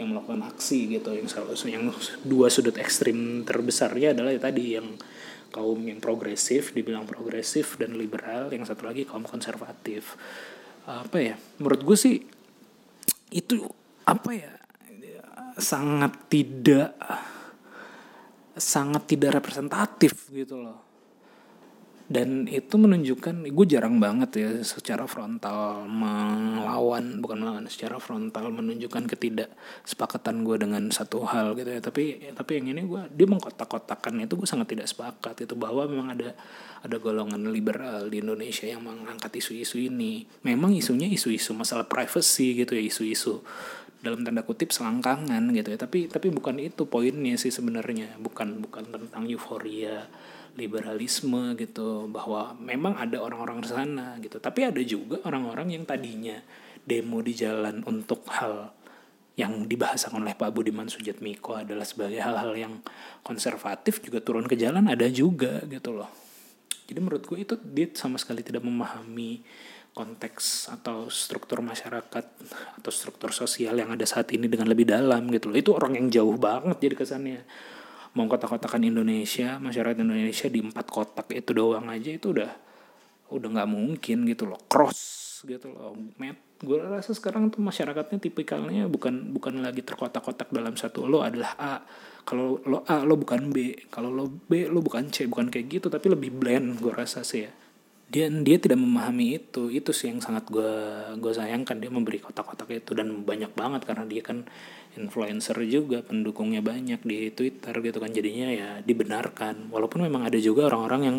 [0.00, 1.12] yang melakukan aksi gitu.
[1.12, 1.36] Yang
[1.68, 1.84] yang
[2.24, 4.96] dua sudut ekstrim terbesarnya adalah ya tadi yang
[5.52, 8.48] kaum yang progresif dibilang progresif dan liberal.
[8.48, 10.16] Yang satu lagi kaum konservatif.
[10.88, 11.36] Apa ya?
[11.60, 12.16] Menurut gue sih
[13.28, 13.60] itu
[14.08, 14.52] apa ya?
[15.54, 16.96] Sangat tidak
[18.54, 20.93] sangat tidak representatif gitu loh
[22.14, 29.10] dan itu menunjukkan gue jarang banget ya secara frontal melawan bukan melawan secara frontal menunjukkan
[29.10, 31.82] ketidaksepakatan gue dengan satu hal gitu ya.
[31.82, 36.14] Tapi tapi yang ini gue dia mengkotak-kotakan itu gue sangat tidak sepakat itu bahwa memang
[36.14, 36.38] ada
[36.86, 40.22] ada golongan liberal di Indonesia yang mengangkat isu-isu ini.
[40.46, 43.42] Memang isunya isu-isu masalah privacy gitu ya isu-isu
[44.06, 45.78] dalam tanda kutip selangkangan gitu ya.
[45.82, 48.22] Tapi tapi bukan itu poinnya sih sebenarnya.
[48.22, 50.06] Bukan bukan tentang euforia
[50.54, 54.38] liberalisme gitu bahwa memang ada orang-orang di sana gitu.
[54.38, 56.38] Tapi ada juga orang-orang yang tadinya
[56.84, 58.70] demo di jalan untuk hal
[59.34, 62.74] yang dibahasakan oleh Pak Budiman Sujatmiko adalah sebagai hal-hal yang
[63.26, 66.10] konservatif juga turun ke jalan ada juga gitu loh.
[66.86, 69.42] Jadi menurut gue itu dia sama sekali tidak memahami
[69.94, 72.24] konteks atau struktur masyarakat
[72.78, 75.58] atau struktur sosial yang ada saat ini dengan lebih dalam gitu loh.
[75.58, 77.40] Itu orang yang jauh banget jadi kesannya
[78.14, 82.50] mau kotak-kotakan Indonesia masyarakat Indonesia di empat kotak itu doang aja itu udah
[83.34, 84.60] udah nggak mungkin gitu loh.
[84.70, 85.98] Cross gitu loh.
[86.16, 91.52] Met gue rasa sekarang tuh masyarakatnya tipikalnya bukan bukan lagi terkotak-kotak dalam satu lo adalah
[91.58, 91.74] A.
[92.24, 93.74] Kalau lo A lo bukan B.
[93.90, 95.26] Kalau lo B lo bukan C.
[95.26, 97.52] Bukan kayak gitu tapi lebih blend gue rasa sih ya.
[98.04, 99.68] Dia dia tidak memahami itu.
[99.68, 100.72] Itu sih yang sangat gue
[101.18, 101.82] gue sayangkan.
[101.82, 104.46] Dia memberi kotak-kotak itu dan banyak banget karena dia kan
[104.96, 108.10] influencer juga pendukungnya banyak di Twitter gitu kan.
[108.10, 109.70] Jadinya ya dibenarkan.
[109.70, 111.16] Walaupun memang ada juga orang-orang yang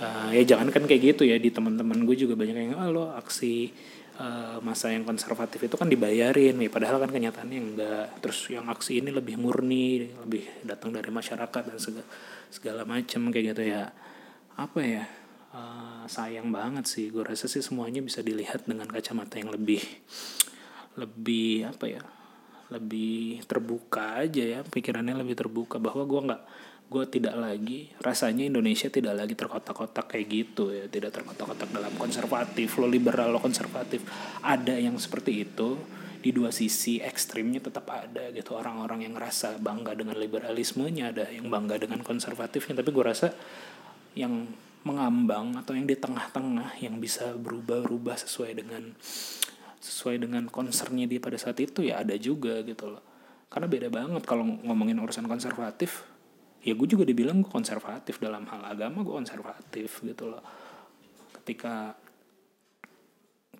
[0.00, 3.12] uh, ya jangan kan kayak gitu ya di teman-teman gue juga banyak yang ah, lo
[3.16, 3.72] aksi
[4.20, 6.56] uh, masa yang konservatif itu kan dibayarin.
[6.60, 8.06] Ya padahal kan kenyataannya enggak.
[8.20, 12.06] Terus yang aksi ini lebih murni lebih datang dari masyarakat dan segala
[12.50, 13.88] segala macam kayak gitu ya.
[14.60, 15.04] Apa ya
[15.56, 17.08] uh, sayang banget sih.
[17.08, 19.80] Gue rasa sih semuanya bisa dilihat dengan kacamata yang lebih
[20.98, 22.02] lebih apa ya
[22.70, 26.42] lebih terbuka aja ya pikirannya lebih terbuka bahwa gue nggak
[26.90, 32.74] gue tidak lagi rasanya Indonesia tidak lagi terkotak-kotak kayak gitu ya tidak terkotak-kotak dalam konservatif
[32.82, 34.02] lo liberal lo konservatif.
[34.42, 35.78] Ada yang seperti itu
[36.20, 38.58] di dua sisi ekstrimnya tetap ada gitu.
[38.58, 42.82] Orang-orang yang rasa bangga dengan liberalismenya ada yang bangga dengan konservatifnya.
[42.82, 43.32] Tapi gue rasa
[44.18, 44.50] yang
[44.82, 48.96] mengambang atau yang di tengah-tengah yang bisa berubah-ubah sesuai dengan
[49.80, 53.02] sesuai dengan concernnya dia pada saat itu ya ada juga gitu loh.
[53.50, 56.04] Karena beda banget kalau ngomongin urusan konservatif.
[56.60, 60.44] Ya gue juga dibilang gue konservatif dalam hal agama gue konservatif gitu loh.
[61.40, 61.96] Ketika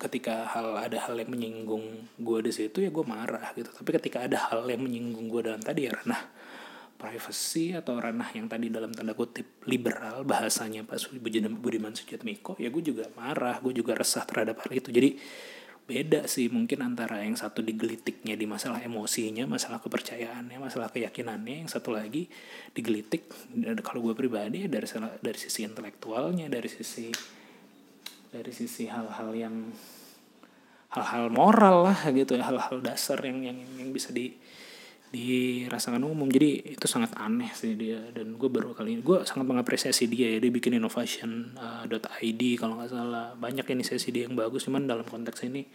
[0.01, 3.73] ketika hal ada hal yang menyinggung gue di situ ya gue marah gitu.
[3.73, 6.21] Tapi ketika ada hal yang menyinggung gue dalam tadi ya ranah
[7.01, 11.17] privacy atau ranah yang tadi dalam tanda kutip liberal bahasanya Pak
[11.57, 14.93] Budiman Sujatmiko ya gue juga marah gue juga resah terhadap hal itu.
[14.93, 15.09] Jadi
[15.89, 21.69] beda sih mungkin antara yang satu digelitiknya di masalah emosinya masalah kepercayaannya masalah keyakinannya yang
[21.69, 22.31] satu lagi
[22.71, 23.27] digelitik
[23.83, 24.87] kalau gue pribadi dari
[25.19, 27.11] dari sisi intelektualnya dari sisi
[28.31, 29.55] dari sisi hal-hal yang
[30.91, 34.31] hal-hal moral lah gitu ya hal-hal dasar yang yang yang bisa di
[35.11, 36.31] dirasakan umum.
[36.31, 37.99] Jadi itu sangat aneh sih dia.
[38.15, 40.39] Dan gue baru kali ini gue sangat mengapresiasi dia ya.
[40.39, 41.83] Dia bikin innovation uh,
[42.23, 43.35] .id kalau nggak salah.
[43.35, 45.67] Banyak inisiasi dia yang bagus cuman dalam konteks ini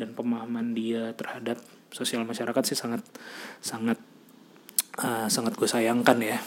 [0.00, 1.60] dan pemahaman dia terhadap
[1.92, 3.04] sosial masyarakat sih sangat
[3.60, 4.00] sangat
[4.96, 6.40] uh, sangat gue sayangkan ya.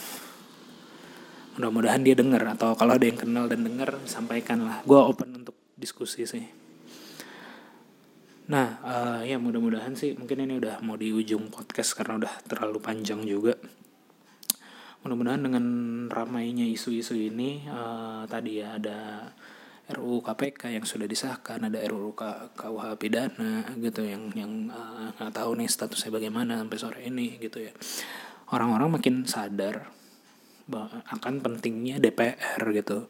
[1.54, 5.54] Mudah-mudahan dia dengar atau kalau ada yang kenal dan dengar sampaikan lah gue open untuk
[5.78, 6.63] diskusi sih
[8.44, 12.76] Nah, uh, ya mudah-mudahan sih mungkin ini udah mau di ujung podcast karena udah terlalu
[12.76, 13.56] panjang juga.
[15.00, 15.64] Mudah-mudahan dengan
[16.12, 19.32] ramainya isu-isu ini uh, tadi ya ada
[19.84, 22.12] RUU KPK yang sudah disahkan, ada RUU
[22.52, 27.64] KUH pidana gitu yang yang uh, nggak tahu nih statusnya bagaimana sampai sore ini gitu
[27.64, 27.72] ya.
[28.52, 29.88] Orang-orang makin sadar
[31.12, 33.08] akan pentingnya DPR gitu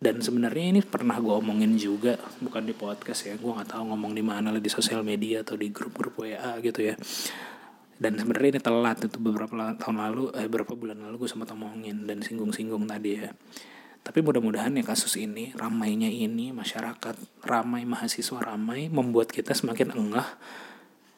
[0.00, 4.16] dan sebenarnya ini pernah gue omongin juga bukan di podcast ya gue nggak tahu ngomong
[4.16, 6.96] di mana lah di sosial media atau di grup-grup WA gitu ya.
[8.00, 12.08] Dan sebenarnya ini telat itu beberapa tahun lalu eh beberapa bulan lalu gue sempat omongin
[12.08, 13.28] dan singgung-singgung tadi ya.
[14.00, 20.40] Tapi mudah-mudahan ya kasus ini ramainya ini masyarakat ramai mahasiswa ramai membuat kita semakin enggah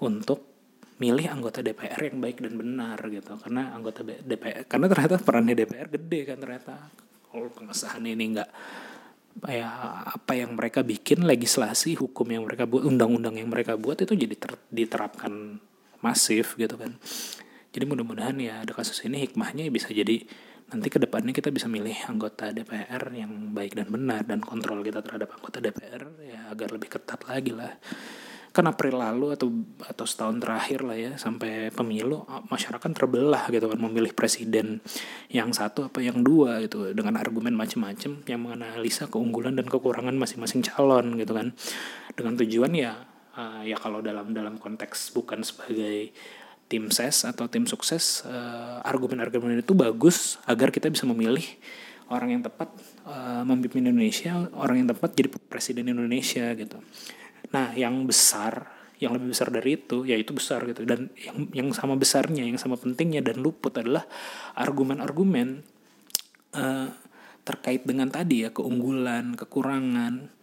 [0.03, 0.43] untuk
[0.99, 3.39] milih anggota DPR yang baik dan benar gitu.
[3.39, 6.75] Karena anggota DPR karena ternyata perannya DPR gede kan ternyata
[7.33, 8.51] pengesahan ini enggak
[9.49, 9.65] ya
[10.13, 14.37] apa yang mereka bikin legislasi hukum yang mereka buat undang-undang yang mereka buat itu jadi
[14.37, 15.57] ter, diterapkan
[16.05, 17.01] masif gitu kan.
[17.73, 20.21] Jadi mudah-mudahan ya ada kasus ini hikmahnya bisa jadi
[20.73, 25.05] nanti ke depannya kita bisa milih anggota DPR yang baik dan benar dan kontrol kita
[25.05, 27.73] terhadap anggota DPR ya agar lebih ketat lagi lah
[28.53, 29.49] kan April lalu atau
[29.81, 34.85] atau setahun terakhir lah ya sampai pemilu masyarakat terbelah gitu kan memilih presiden
[35.33, 40.61] yang satu apa yang dua gitu dengan argumen macam-macam yang menganalisa keunggulan dan kekurangan masing-masing
[40.69, 41.57] calon gitu kan.
[42.13, 42.93] Dengan tujuan ya
[43.41, 46.13] uh, ya kalau dalam dalam konteks bukan sebagai
[46.69, 51.45] tim ses atau tim sukses uh, argumen-argumen itu bagus agar kita bisa memilih
[52.13, 52.69] orang yang tepat
[53.09, 56.81] uh, memimpin Indonesia orang yang tepat jadi presiden Indonesia gitu
[57.53, 60.83] Nah, yang besar, yang lebih besar dari itu, ya itu besar gitu.
[60.89, 64.09] Dan yang yang sama besarnya, yang sama pentingnya dan luput adalah
[64.57, 65.63] argumen-argumen
[66.57, 66.89] uh,
[67.43, 70.43] terkait dengan tadi ya keunggulan, kekurangan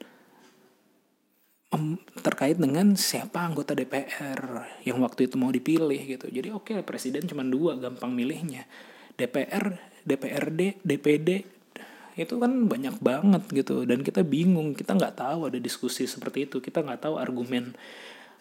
[2.25, 6.25] terkait dengan siapa anggota DPR yang waktu itu mau dipilih gitu.
[6.25, 8.65] Jadi oke okay, presiden cuma dua, gampang milihnya.
[9.13, 11.29] DPR, DPRD, DPD
[12.19, 13.87] itu kan banyak banget gitu.
[13.87, 16.59] Dan kita bingung kita nggak tahu ada diskusi seperti itu.
[16.59, 17.75] Kita nggak tahu argumen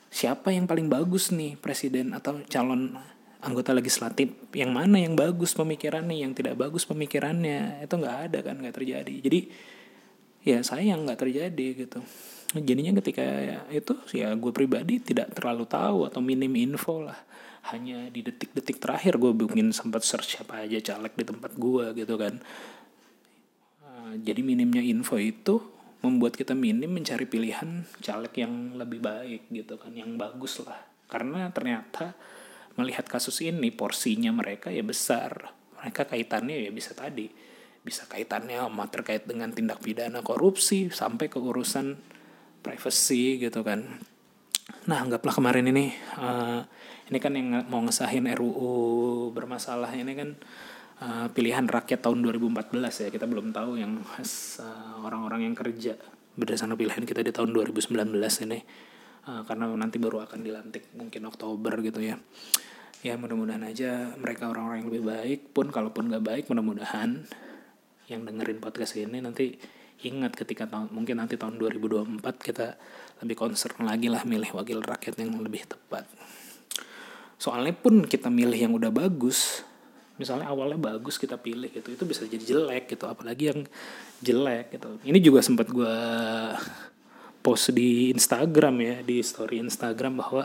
[0.08, 2.98] siapa yang paling bagus nih presiden atau calon
[3.38, 4.34] anggota legislatif.
[4.50, 7.84] Yang mana yang bagus pemikirannya yang tidak bagus pemikirannya.
[7.86, 9.14] Itu nggak ada kan nggak terjadi.
[9.22, 9.40] Jadi
[10.42, 12.00] ya sayang nggak terjadi gitu.
[12.56, 17.18] Jadinya ketika ya, itu ya gue pribadi tidak terlalu tahu atau minim info lah.
[17.68, 22.16] Hanya di detik-detik terakhir gue mungkin sempat search siapa aja caleg di tempat gue gitu
[22.16, 22.40] kan
[24.16, 25.60] jadi minimnya info itu
[25.98, 30.78] membuat kita minim mencari pilihan caleg yang lebih baik gitu kan yang bagus lah.
[31.10, 32.14] Karena ternyata
[32.78, 35.50] melihat kasus ini porsinya mereka ya besar.
[35.82, 37.26] Mereka kaitannya ya bisa tadi.
[37.82, 41.98] Bisa kaitannya sama terkait dengan tindak pidana korupsi sampai ke urusan
[42.62, 43.98] privacy gitu kan.
[44.86, 45.90] Nah anggaplah kemarin ini
[46.20, 46.62] uh,
[47.08, 50.36] ini kan yang mau ngesahin RUU bermasalah ini kan
[51.02, 53.08] uh, pilihan rakyat tahun 2014 ya.
[53.10, 55.94] Kita belum tahu yang uh, orang-orang yang kerja
[56.38, 57.98] berdasarkan pilihan kita di tahun 2019
[58.46, 58.58] ini.
[59.28, 62.16] Uh, karena nanti baru akan dilantik mungkin Oktober gitu ya.
[62.98, 67.30] Ya mudah-mudahan aja mereka orang-orang yang lebih baik pun kalaupun nggak baik mudah-mudahan
[68.10, 69.54] yang dengerin podcast ini nanti
[70.02, 72.74] ingat ketika tahun mungkin nanti tahun 2024 kita
[73.22, 76.10] lebih concern lagi lah milih wakil rakyat yang lebih tepat.
[77.38, 79.62] Soalnya pun kita milih yang udah bagus
[80.18, 83.60] misalnya awalnya bagus kita pilih gitu itu bisa jadi jelek gitu apalagi yang
[84.20, 84.98] jelek gitu.
[85.06, 85.96] Ini juga sempat gue
[87.42, 90.44] post di Instagram ya di story Instagram bahwa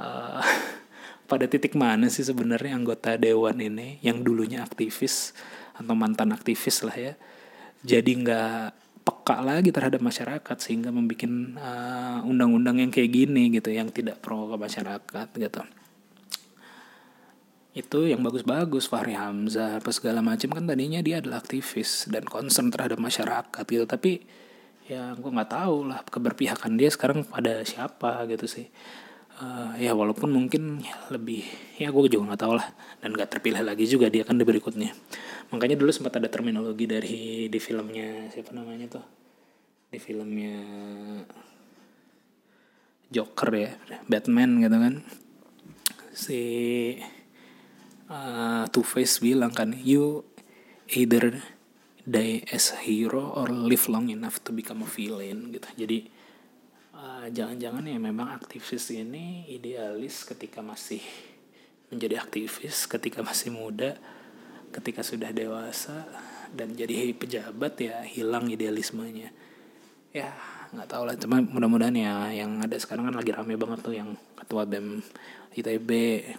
[0.00, 0.42] uh,
[1.30, 5.36] pada titik mana sih sebenarnya anggota dewan ini yang dulunya aktivis
[5.76, 7.12] atau mantan aktivis lah ya
[7.84, 11.30] jadi nggak peka lagi terhadap masyarakat sehingga membuat
[11.62, 15.62] uh, undang-undang yang kayak gini gitu yang tidak pro ke masyarakat gitu
[17.76, 22.72] itu yang bagus-bagus Fahri Hamzah apa segala macam kan tadinya dia adalah aktivis dan concern
[22.72, 23.84] terhadap masyarakat gitu.
[23.84, 24.24] Tapi
[24.88, 28.72] ya gue nggak tahu lah keberpihakan dia sekarang pada siapa gitu sih.
[29.36, 30.80] Uh, ya walaupun mungkin
[31.12, 31.44] lebih
[31.76, 32.72] ya gue juga nggak tahu lah
[33.04, 34.96] dan nggak terpilih lagi juga dia kan di berikutnya.
[35.52, 39.04] Makanya dulu sempat ada terminologi dari di filmnya siapa namanya tuh?
[39.92, 40.56] Di filmnya
[43.12, 43.76] Joker ya
[44.08, 44.94] Batman gitu kan.
[46.16, 46.40] Si
[48.10, 50.26] uh, Two Face bilang kan you
[50.90, 51.42] either
[52.06, 55.66] die as a hero or live long enough to become a villain gitu.
[55.74, 55.98] Jadi
[56.94, 61.02] uh, jangan-jangan uh, ya memang aktivis ini idealis ketika masih
[61.90, 63.98] menjadi aktivis ketika masih muda
[64.74, 66.06] ketika sudah dewasa
[66.50, 69.34] dan jadi pejabat ya hilang idealismenya.
[70.14, 70.30] Ya
[70.76, 72.14] nggak tahu lah cuma mudah-mudahan ya
[72.44, 75.00] yang ada sekarang kan lagi rame banget tuh yang ketua bem
[75.56, 75.90] ITB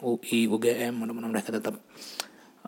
[0.06, 1.82] UI UGM mudah-mudahan mereka tetap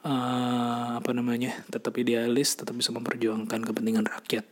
[0.03, 4.45] uh, apa namanya tetap idealis tetap bisa memperjuangkan kepentingan rakyat.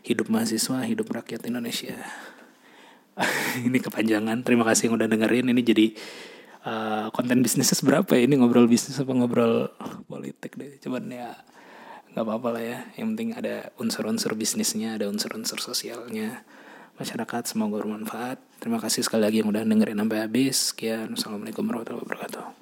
[0.00, 1.96] Hidup mahasiswa hidup rakyat Indonesia.
[3.66, 5.52] Ini kepanjangan terima kasih yang udah dengerin.
[5.52, 5.86] Ini jadi
[6.64, 8.24] uh, konten bisnisnya seberapa ya?
[8.24, 9.68] Ini ngobrol bisnis apa ngobrol
[10.08, 10.80] politik deh?
[10.80, 11.36] Cuman ya
[12.14, 12.78] nggak apa-apa lah ya.
[12.98, 16.42] Yang penting ada unsur-unsur bisnisnya ada unsur-unsur sosialnya.
[17.00, 18.38] Masyarakat semoga bermanfaat.
[18.60, 20.56] Terima kasih sekali lagi yang udah dengerin sampai habis.
[20.74, 21.16] Sekian.
[21.16, 22.59] Assalamualaikum warahmatullahi wabarakatuh